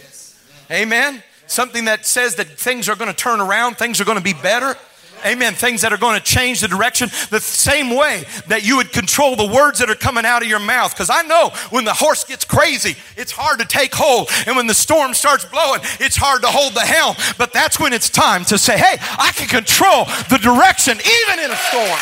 [0.70, 1.22] Amen.
[1.46, 4.34] Something that says that things are going to turn around, things are going to be
[4.34, 4.76] better.
[5.24, 5.54] Amen.
[5.54, 9.36] Things that are going to change the direction the same way that you would control
[9.36, 10.92] the words that are coming out of your mouth.
[10.92, 14.28] Because I know when the horse gets crazy, it's hard to take hold.
[14.46, 17.16] And when the storm starts blowing, it's hard to hold the helm.
[17.38, 21.50] But that's when it's time to say, hey, I can control the direction even in
[21.50, 22.00] a storm.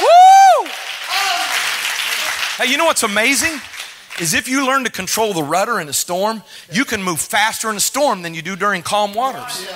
[0.00, 0.70] Woo!
[2.58, 3.60] Hey, you know what's amazing?
[4.20, 7.68] Is if you learn to control the rudder in a storm, you can move faster
[7.68, 9.66] in a storm than you do during calm waters.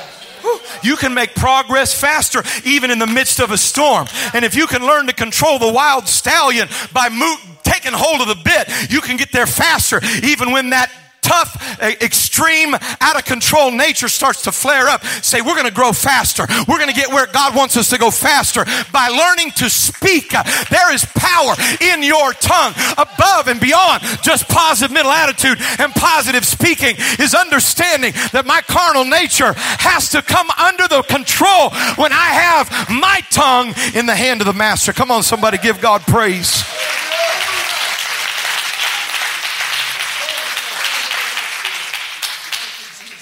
[0.82, 4.06] You can make progress faster even in the midst of a storm.
[4.34, 8.28] And if you can learn to control the wild stallion by mo- taking hold of
[8.28, 10.90] the bit, you can get there faster even when that
[11.28, 15.92] tough, extreme, out of control nature starts to flare up, say, We're going to grow
[15.92, 16.46] faster.
[16.66, 20.34] We're going to get where God wants us to go faster by learning to speak.
[20.34, 25.92] Uh, there is power in your tongue above and beyond just positive mental attitude and
[25.92, 32.12] positive speaking is understanding that my carnal nature has to come under the control when
[32.12, 34.92] I have my tongue in the hand of the master.
[34.92, 36.64] Come on, somebody give God praise.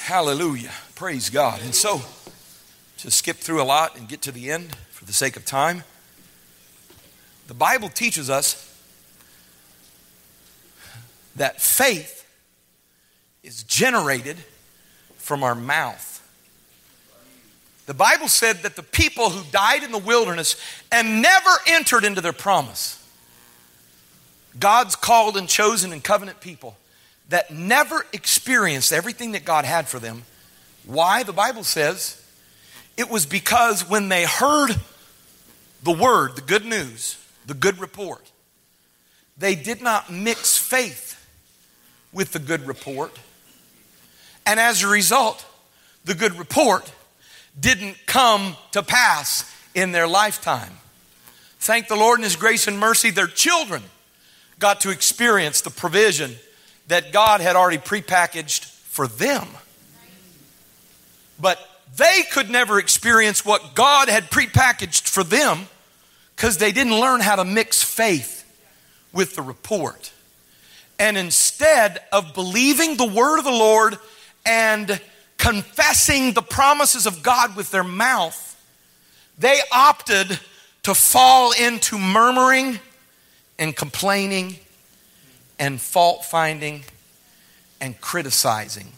[0.06, 0.70] Hallelujah.
[0.94, 1.60] Praise God.
[1.62, 2.00] And so,
[2.98, 5.82] to skip through a lot and get to the end for the sake of time,
[7.48, 8.72] the Bible teaches us
[11.34, 12.24] that faith
[13.42, 14.36] is generated
[15.16, 16.24] from our mouth.
[17.86, 20.54] The Bible said that the people who died in the wilderness
[20.92, 23.04] and never entered into their promise,
[24.56, 26.76] God's called and chosen and covenant people,
[27.28, 30.22] that never experienced everything that God had for them.
[30.84, 31.22] Why?
[31.22, 32.22] The Bible says
[32.96, 34.76] it was because when they heard
[35.82, 38.30] the word, the good news, the good report,
[39.38, 41.26] they did not mix faith
[42.12, 43.18] with the good report.
[44.46, 45.44] And as a result,
[46.04, 46.90] the good report
[47.58, 50.72] didn't come to pass in their lifetime.
[51.58, 53.82] Thank the Lord in His grace and mercy, their children
[54.58, 56.36] got to experience the provision
[56.88, 59.46] that God had already prepackaged for them.
[61.40, 61.58] But
[61.96, 65.68] they could never experience what God had prepackaged for them
[66.34, 68.44] because they didn't learn how to mix faith
[69.12, 70.12] with the report.
[70.98, 73.98] And instead of believing the word of the Lord
[74.44, 75.00] and
[75.38, 78.42] confessing the promises of God with their mouth,
[79.38, 80.38] they opted
[80.84, 82.78] to fall into murmuring
[83.58, 84.56] and complaining
[85.58, 86.84] and fault finding
[87.80, 88.92] and criticizing.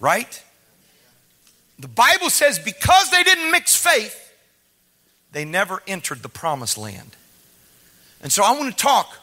[0.00, 0.42] Right?
[1.78, 4.32] The Bible says because they didn't mix faith,
[5.32, 7.16] they never entered the promised land.
[8.22, 9.16] And so I want to talk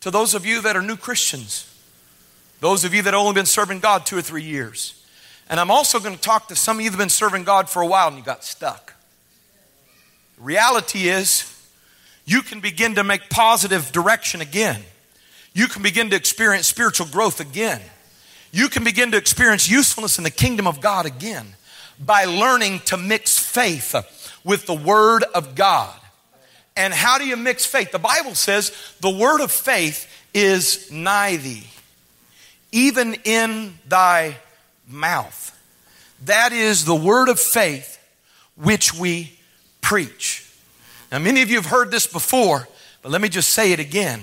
[0.00, 1.70] to those of you that are new Christians,
[2.60, 4.94] those of you that have only been serving God two or three years.
[5.50, 7.68] And I'm also going to talk to some of you that have been serving God
[7.68, 8.94] for a while and you got stuck.
[10.38, 11.54] Reality is,
[12.24, 14.82] you can begin to make positive direction again.
[15.58, 17.80] You can begin to experience spiritual growth again.
[18.52, 21.48] You can begin to experience usefulness in the kingdom of God again
[21.98, 23.92] by learning to mix faith
[24.44, 25.98] with the Word of God.
[26.76, 27.90] And how do you mix faith?
[27.90, 31.66] The Bible says the word of faith is nigh thee,
[32.70, 34.36] even in thy
[34.88, 35.58] mouth.
[36.26, 37.98] That is the word of faith
[38.54, 39.36] which we
[39.80, 40.48] preach.
[41.10, 42.68] Now, many of you have heard this before,
[43.02, 44.20] but let me just say it again.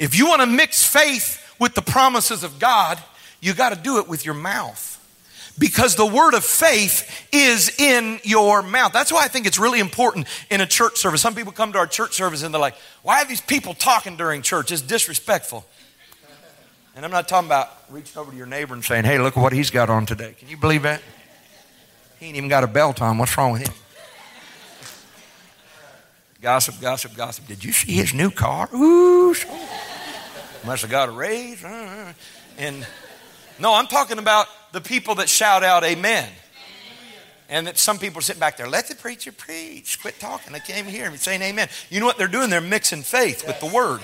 [0.00, 2.98] If you want to mix faith with the promises of God,
[3.42, 4.86] you got to do it with your mouth
[5.58, 8.94] because the word of faith is in your mouth.
[8.94, 11.20] That's why I think it's really important in a church service.
[11.20, 14.16] Some people come to our church service and they're like, why are these people talking
[14.16, 14.72] during church?
[14.72, 15.66] It's disrespectful.
[16.96, 19.52] And I'm not talking about reaching over to your neighbor and saying, hey, look what
[19.52, 20.34] he's got on today.
[20.38, 21.02] Can you believe that?
[22.18, 23.18] He ain't even got a belt on.
[23.18, 23.74] What's wrong with him?
[26.40, 27.46] Gossip, gossip, gossip.
[27.46, 28.68] Did you see his new car?
[28.74, 29.50] Ooh, sure.
[30.64, 31.62] Must have got a raise.
[31.62, 32.14] Uh,
[32.56, 32.86] and
[33.58, 36.28] no, I'm talking about the people that shout out amen.
[37.50, 40.00] And that some people sitting back there, let the preacher preach.
[40.00, 40.52] Quit talking.
[40.52, 41.68] They came here and saying amen.
[41.90, 42.48] You know what they're doing?
[42.48, 44.00] They're mixing faith with the word.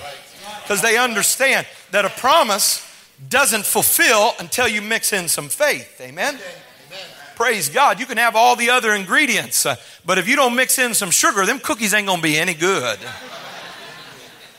[0.61, 2.85] Because they understand that a promise
[3.29, 5.99] doesn't fulfill until you mix in some faith.
[6.01, 6.37] Amen?
[7.37, 7.99] Praise God.
[7.99, 11.11] You can have all the other ingredients, uh, but if you don't mix in some
[11.11, 12.97] sugar, them cookies ain't going to be any good.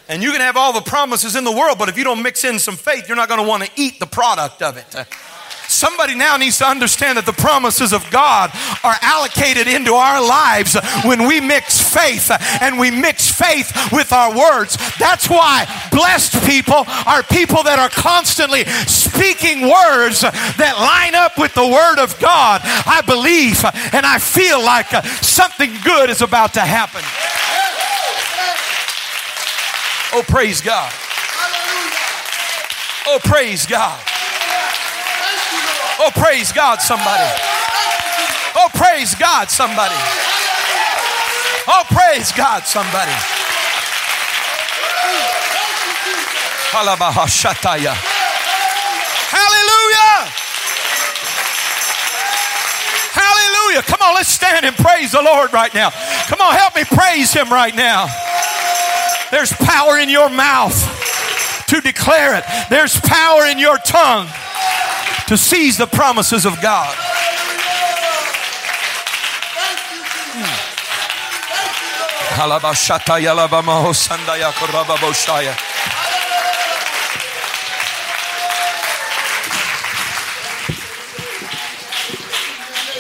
[0.09, 2.45] And you can have all the promises in the world, but if you don't mix
[2.45, 4.95] in some faith, you're not going to want to eat the product of it.
[5.69, 8.51] Somebody now needs to understand that the promises of God
[8.83, 14.35] are allocated into our lives when we mix faith and we mix faith with our
[14.37, 14.77] words.
[14.99, 21.55] That's why blessed people are people that are constantly speaking words that line up with
[21.55, 22.61] the word of God.
[22.65, 24.89] I believe and I feel like
[25.23, 27.03] something good is about to happen.
[30.15, 30.91] Oh, praise God.
[33.07, 34.03] Oh, praise God.
[36.01, 37.27] Oh, praise God, somebody.
[38.55, 39.95] Oh, praise God, somebody.
[41.67, 43.13] Oh, praise God, somebody.
[49.31, 50.31] Hallelujah.
[53.13, 53.83] Hallelujah.
[53.83, 55.91] Come on, let's stand and praise the Lord right now.
[56.27, 58.07] Come on, help me praise Him right now.
[59.31, 60.77] There's power in your mouth
[61.67, 64.29] to declare it, there's power in your tongue
[65.29, 66.97] to seize the promises of God.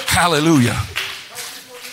[0.06, 0.74] Hallelujah.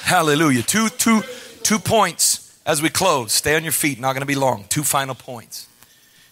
[0.01, 0.63] Hallelujah.
[0.63, 1.21] Two, two,
[1.63, 3.31] two points as we close.
[3.31, 4.65] Stay on your feet, not going to be long.
[4.67, 5.69] Two final points.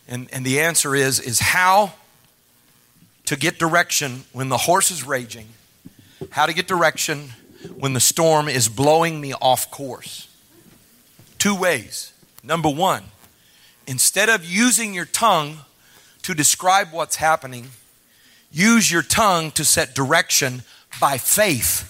[0.09, 1.93] And, and the answer is, is how
[3.25, 5.47] to get direction when the horse is raging,
[6.31, 7.29] how to get direction
[7.75, 10.27] when the storm is blowing me off course.
[11.37, 12.13] Two ways.
[12.43, 13.03] Number one,
[13.87, 15.59] instead of using your tongue
[16.23, 17.67] to describe what's happening,
[18.51, 20.63] use your tongue to set direction
[20.99, 21.89] by faith.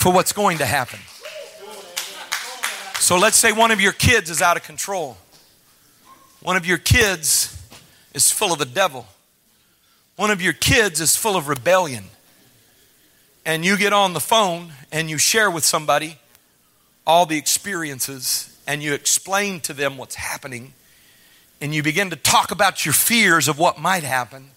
[0.00, 0.98] For what's going to happen.
[2.98, 5.16] So let's say one of your kids is out of control
[6.42, 7.56] one of your kids
[8.14, 9.06] is full of the devil.
[10.16, 12.04] One of your kids is full of rebellion.
[13.44, 16.18] And you get on the phone and you share with somebody
[17.06, 20.74] all the experiences and you explain to them what's happening
[21.60, 24.50] and you begin to talk about your fears of what might happen.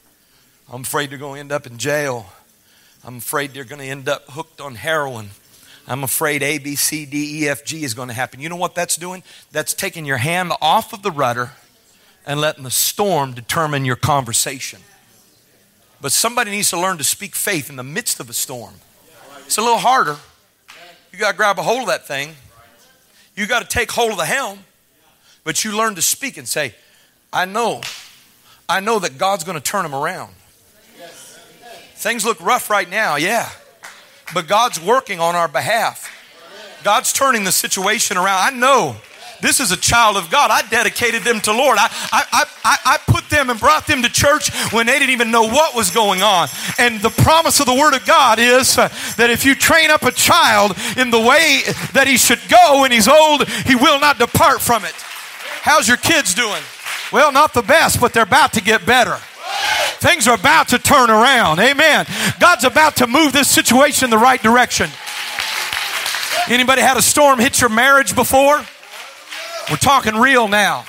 [0.71, 2.27] I'm afraid they're going to end up in jail.
[3.05, 5.29] I'm afraid they're going to end up hooked on heroin.
[5.85, 8.39] I'm afraid A, B, C, D, E, F, G is going to happen.
[8.39, 9.21] You know what that's doing?
[9.51, 11.51] That's taking your hand off of the rudder
[12.25, 14.79] and letting the storm determine your conversation.
[16.01, 18.73] But somebody needs to learn to speak faith in the midst of a storm.
[19.45, 20.17] It's a little harder.
[21.11, 22.35] You got to grab a hold of that thing.
[23.35, 24.59] You got to take hold of the helm.
[25.43, 26.73] But you learn to speak and say,
[27.31, 27.81] I know,
[28.69, 30.33] I know that God's going to turn them around.
[31.95, 33.49] Things look rough right now, yeah.
[34.33, 36.09] But God's working on our behalf.
[36.83, 38.53] God's turning the situation around.
[38.53, 38.95] I know
[39.43, 40.49] this is a child of God.
[40.49, 41.77] I dedicated them to Lord.
[41.77, 45.31] I, I, I, I put them and brought them to church when they didn't even
[45.31, 46.47] know what was going on.
[46.79, 48.87] And the promise of the Word of God is uh,
[49.17, 52.91] that if you train up a child in the way that he should go when
[52.91, 54.95] he's old, he will not depart from it.
[55.61, 56.63] How's your kids doing?
[57.11, 59.17] Well, not the best, but they're about to get better.
[59.99, 61.59] Things are about to turn around.
[61.59, 62.05] Amen.
[62.39, 64.89] God's about to move this situation in the right direction.
[66.47, 68.63] Anybody had a storm hit your marriage before?
[69.69, 70.85] We're talking real now.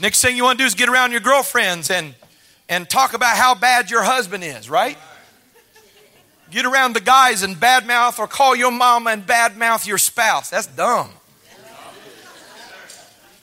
[0.00, 2.14] Next thing you want to do is get around your girlfriends and
[2.68, 4.96] and talk about how bad your husband is, right?
[6.50, 10.50] Get around the guys and badmouth or call your mama and badmouth your spouse.
[10.50, 11.10] That's dumb.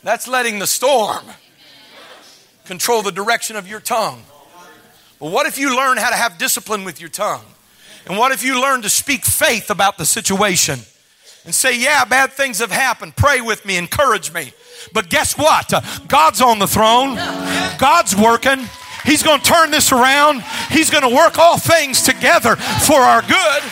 [0.04, 1.24] That's letting the storm
[2.66, 4.24] control the direction of your tongue.
[5.20, 7.46] But what if you learn how to have discipline with your tongue?
[8.08, 10.80] And what if you learn to speak faith about the situation?
[11.44, 13.16] And say, yeah, bad things have happened.
[13.16, 14.54] Pray with me, encourage me.
[14.94, 15.74] But guess what?
[16.08, 17.16] God's on the throne.
[17.80, 18.68] God's working.
[19.04, 20.44] He's going to turn this around.
[20.70, 23.64] He's going to work all things together for our good.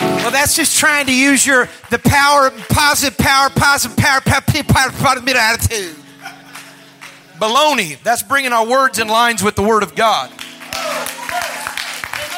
[0.00, 4.90] Well, that's just trying to use your the power, positive power, positive power, power, power,
[4.90, 5.96] positive attitude.
[7.38, 8.02] Baloney.
[8.02, 10.32] That's bringing our words in lines with the Word of God.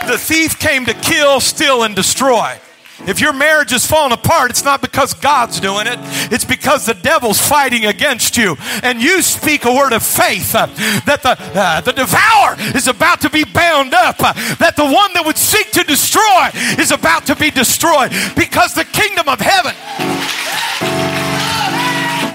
[0.07, 2.59] The thief came to kill, steal, and destroy.
[3.01, 5.99] If your marriage is falling apart, it's not because God's doing it.
[6.33, 8.57] It's because the devil's fighting against you.
[8.83, 10.67] And you speak a word of faith uh,
[11.05, 15.13] that the, uh, the devourer is about to be bound up, uh, that the one
[15.13, 16.51] that would seek to destroy
[16.81, 19.75] is about to be destroyed because the kingdom of heaven.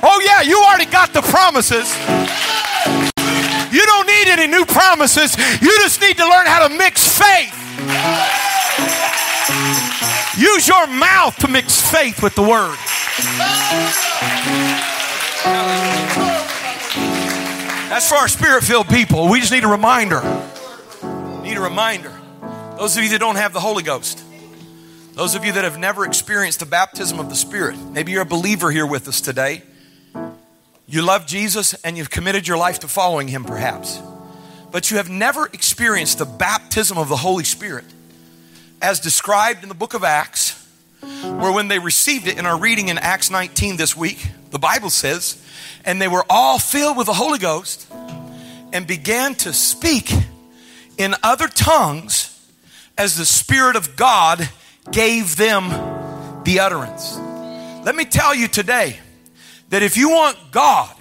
[0.03, 1.89] Oh, yeah, you already got the promises.
[3.73, 5.35] You don't need any new promises.
[5.61, 7.60] You just need to learn how to mix faith.
[10.37, 12.77] Use your mouth to mix faith with the word.
[17.89, 19.27] That's for our spirit filled people.
[19.27, 20.21] We just need a reminder.
[21.43, 22.17] Need a reminder.
[22.77, 24.23] Those of you that don't have the Holy Ghost,
[25.13, 28.25] those of you that have never experienced the baptism of the Spirit, maybe you're a
[28.25, 29.63] believer here with us today.
[30.87, 34.01] You love Jesus and you've committed your life to following Him, perhaps,
[34.71, 37.85] but you have never experienced the baptism of the Holy Spirit
[38.81, 40.57] as described in the book of Acts,
[41.01, 44.89] where when they received it in our reading in Acts 19 this week, the Bible
[44.89, 45.43] says,
[45.85, 47.91] and they were all filled with the Holy Ghost
[48.73, 50.11] and began to speak
[50.97, 52.27] in other tongues
[52.97, 54.47] as the Spirit of God
[54.91, 55.69] gave them
[56.43, 57.17] the utterance.
[57.85, 58.99] Let me tell you today
[59.69, 60.95] that if you want God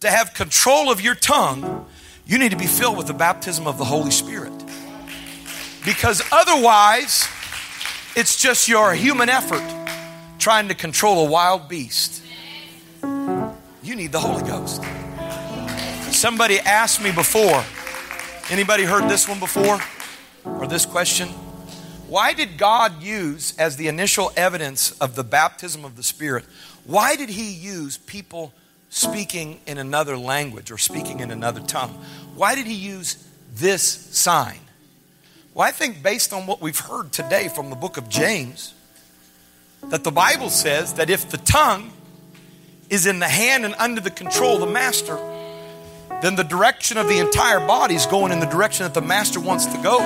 [0.00, 1.86] to have control of your tongue,
[2.26, 4.52] you need to be filled with the baptism of the Holy Spirit.
[5.84, 7.28] Because otherwise,
[8.16, 9.62] it's just your human effort
[10.38, 12.22] trying to control a wild beast.
[13.02, 14.82] You need the Holy Ghost.
[16.14, 17.62] Somebody asked me before,
[18.50, 19.78] anybody heard this one before?
[20.44, 21.28] Or this question?
[22.08, 26.44] Why did God use as the initial evidence of the baptism of the Spirit?
[26.84, 28.52] Why did He use people
[28.94, 31.90] speaking in another language or speaking in another tongue?
[32.36, 33.16] Why did He use
[33.52, 34.60] this sign?
[35.52, 38.72] Well, I think based on what we've heard today from the book of James,
[39.90, 41.92] that the Bible says that if the tongue
[42.88, 45.16] is in the hand and under the control of the master,
[46.22, 49.40] then the direction of the entire body is going in the direction that the master
[49.40, 49.98] wants to go.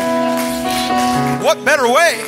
[1.44, 2.20] What better way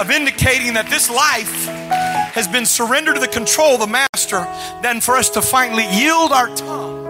[0.00, 1.79] of indicating that this life
[2.32, 4.40] has been surrendered to the control of the master
[4.82, 7.00] than for us to finally yield our tongue?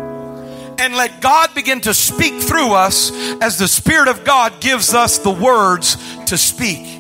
[0.81, 3.12] and let God begin to speak through us
[3.43, 6.99] as the Spirit of God gives us the words to speak.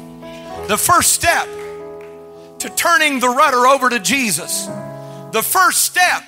[0.68, 1.48] The first step
[2.58, 4.66] to turning the rudder over to Jesus,
[5.32, 6.22] the first step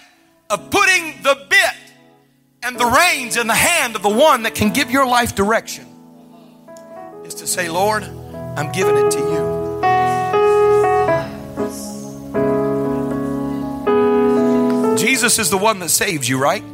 [0.49, 1.95] of putting the bit
[2.62, 5.84] and the reins in the hand of the one that can give your life direction
[7.24, 9.61] is to say, Lord, I'm giving it to you.
[15.12, 16.64] Jesus is the one that saves you, right?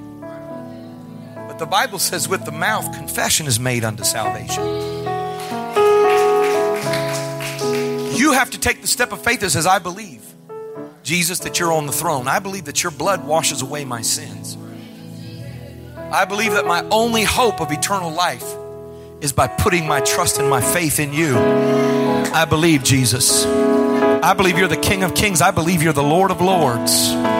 [1.48, 4.62] But the Bible says, with the mouth, confession is made unto salvation.
[8.16, 10.24] You have to take the step of faith that says, I believe,
[11.02, 12.28] Jesus, that you're on the throne.
[12.28, 14.56] I believe that your blood washes away my sins.
[15.96, 18.54] I believe that my only hope of eternal life
[19.20, 21.36] is by putting my trust and my faith in you.
[21.36, 23.44] I believe, Jesus.
[23.44, 25.42] I believe you're the King of Kings.
[25.42, 27.37] I believe you're the Lord of Lords.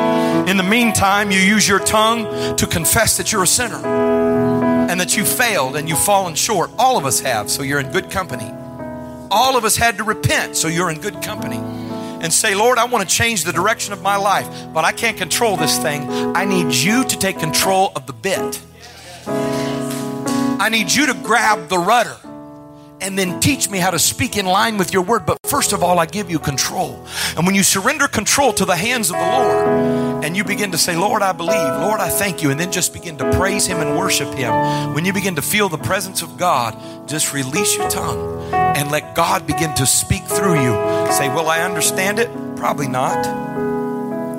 [0.49, 3.77] In the meantime, you use your tongue to confess that you're a sinner
[4.89, 6.71] and that you failed and you've fallen short.
[6.79, 8.51] All of us have, so you're in good company.
[9.31, 10.57] all of us had to repent.
[10.57, 11.59] So you're in good company.
[11.59, 15.19] And say, Lord, I want to change the direction of my life, but I can't
[15.19, 16.09] control this thing.
[16.35, 18.59] I need you to take control of the bit.
[19.27, 22.17] I need you to grab the rudder
[23.01, 25.25] and then teach me how to speak in line with your word.
[25.27, 27.05] But first of all, I give you control.
[27.37, 30.79] And when you surrender control to the hands of the Lord and you begin to
[30.79, 33.79] say, Lord, I believe, Lord, I thank you, and then just begin to praise Him
[33.79, 37.89] and worship Him, when you begin to feel the presence of God, just release your
[37.89, 40.73] tongue and let God begin to speak through you.
[41.13, 42.29] Say, Will I understand it?
[42.57, 43.25] Probably not.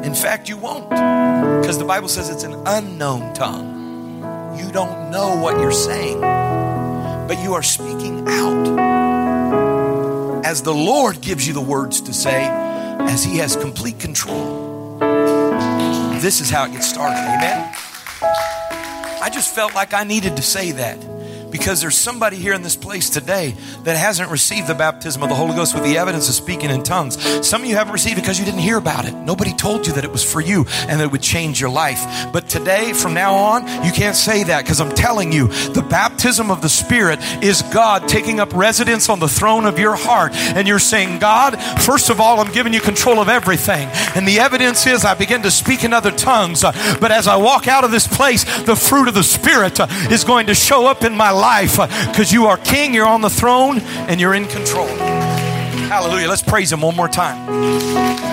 [0.03, 0.89] In fact, you won't.
[0.89, 4.57] Because the Bible says it's an unknown tongue.
[4.57, 6.48] You don't know what you're saying
[7.29, 8.79] but you are speaking out
[10.43, 12.47] as the Lord gives you the words to say,
[13.01, 14.97] as He has complete control.
[16.21, 17.19] This is how it gets started.
[17.19, 17.71] Amen.
[19.21, 20.97] I just felt like I needed to say that
[21.51, 25.35] because there's somebody here in this place today that hasn't received the baptism of the
[25.35, 27.17] Holy Ghost with the evidence of speaking in tongues.
[27.45, 29.13] Some of you haven't received it because you didn't hear about it.
[29.13, 32.31] Nobody told you that it was for you and that it would change your life.
[32.31, 36.51] But today, from now on, you can't say that because I'm telling you, the baptism
[36.51, 40.33] of the Spirit is God taking up residence on the throne of your heart.
[40.33, 43.89] And you're saying, God, first of all, I'm giving you control of everything.
[44.15, 46.61] And the evidence is I begin to speak in other tongues.
[46.61, 49.79] But as I walk out of this place, the fruit of the Spirit
[50.11, 51.38] is going to show up in my life
[52.07, 54.87] because you are king, you're on the throne, and you're in control.
[54.87, 56.27] Hallelujah.
[56.27, 58.28] Let's praise him one more time.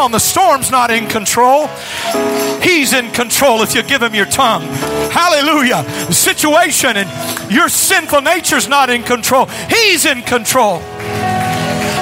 [0.00, 1.68] On, the storm's not in control.
[2.62, 4.62] He's in control if you give him your tongue.
[5.12, 5.82] Hallelujah.
[6.06, 9.46] The situation and your sinful nature's not in control.
[9.46, 10.82] He's in control.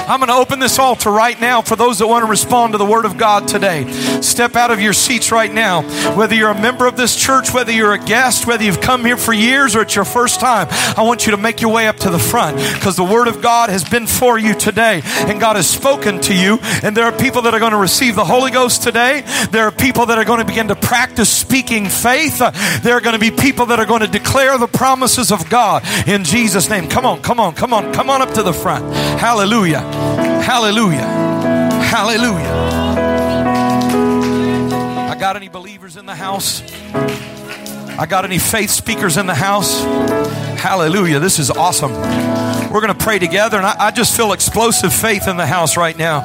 [0.09, 2.79] I'm going to open this altar right now for those that want to respond to
[2.79, 3.91] the Word of God today.
[4.21, 5.83] Step out of your seats right now.
[6.15, 9.17] Whether you're a member of this church, whether you're a guest, whether you've come here
[9.17, 11.97] for years or it's your first time, I want you to make your way up
[11.97, 15.57] to the front because the Word of God has been for you today and God
[15.57, 16.57] has spoken to you.
[16.81, 19.23] And there are people that are going to receive the Holy Ghost today.
[19.51, 22.39] There are people that are going to begin to practice speaking faith.
[22.81, 25.83] There are going to be people that are going to declare the promises of God
[26.07, 26.89] in Jesus' name.
[26.89, 28.91] Come on, come on, come on, come on up to the front.
[29.19, 29.98] Hallelujah.
[30.43, 31.07] Hallelujah.
[31.83, 32.53] Hallelujah.
[35.09, 36.61] I got any believers in the house?
[36.93, 39.83] I got any faith speakers in the house?
[40.59, 41.19] Hallelujah.
[41.19, 41.91] This is awesome.
[41.91, 45.75] We're going to pray together, and I, I, just feel explosive faith in the house
[45.75, 46.21] right now.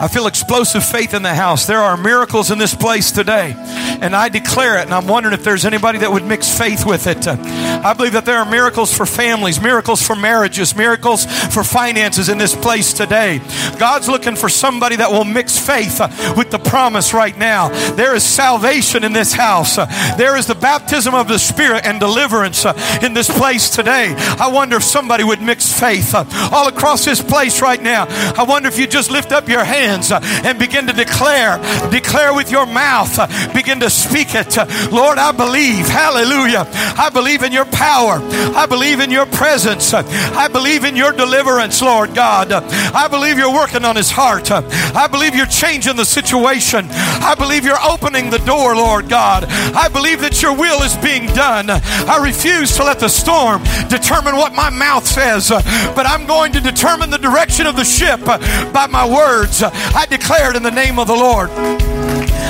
[0.00, 1.66] I feel explosive faith in the house.
[1.66, 3.54] There are miracles in this place today,
[4.02, 4.82] and I declare it.
[4.82, 7.26] And I'm wondering if there's anybody that would mix faith with it.
[7.26, 7.36] Uh,
[7.84, 11.24] I believe that there are miracles for families, miracles for marriages, miracles
[11.54, 13.40] for finances in this place today.
[13.78, 17.68] God's looking for somebody that will mix faith uh, with the promise right now.
[17.94, 19.86] There is salvation in this house, uh,
[20.18, 22.64] there is the baptism of the Spirit and deliverance
[23.02, 24.14] in this place today.
[24.16, 28.06] I wonder if somebody would mix faith all across this place right now.
[28.08, 31.58] I wonder if you just lift up your hands and begin to declare,
[31.90, 33.16] declare with your mouth,
[33.54, 34.56] begin to speak it.
[34.92, 36.66] Lord, I believe, hallelujah.
[36.98, 38.18] I believe in your power.
[38.56, 39.94] I believe in your presence.
[39.94, 42.52] I believe in your deliverance, Lord God.
[42.52, 44.50] I believe you're working on his heart.
[44.50, 46.86] I believe you're changing the situation.
[46.90, 49.44] I believe you're opening the door, Lord God.
[49.48, 51.70] I believe that your will is being done.
[51.70, 56.60] I refuse to let the storm determine what my mouth says, but I'm going to
[56.60, 59.62] determine the direction of the ship by my words.
[59.62, 61.50] I declare it in the name of the Lord.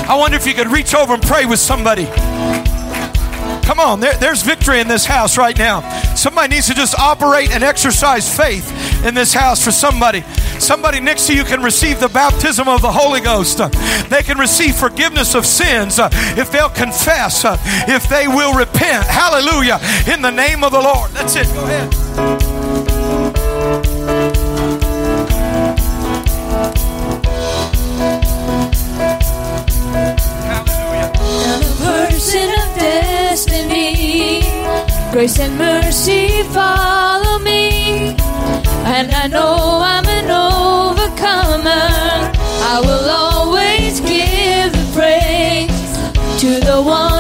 [0.09, 2.07] I wonder if you could reach over and pray with somebody.
[3.63, 5.81] Come on, there, there's victory in this house right now.
[6.15, 8.71] Somebody needs to just operate and exercise faith
[9.05, 10.23] in this house for somebody.
[10.59, 13.59] Somebody next to you can receive the baptism of the Holy Ghost.
[14.11, 17.57] They can receive forgiveness of sins uh, if they'll confess, uh,
[17.89, 19.07] if they will repent.
[19.07, 19.81] Hallelujah.
[20.13, 21.11] In the name of the Lord.
[21.13, 21.47] That's it.
[21.55, 22.52] Go ahead.
[35.13, 38.17] Grace and mercy follow me,
[38.97, 41.89] and I know I'm an overcomer.
[42.75, 47.12] I will always give the praise to the one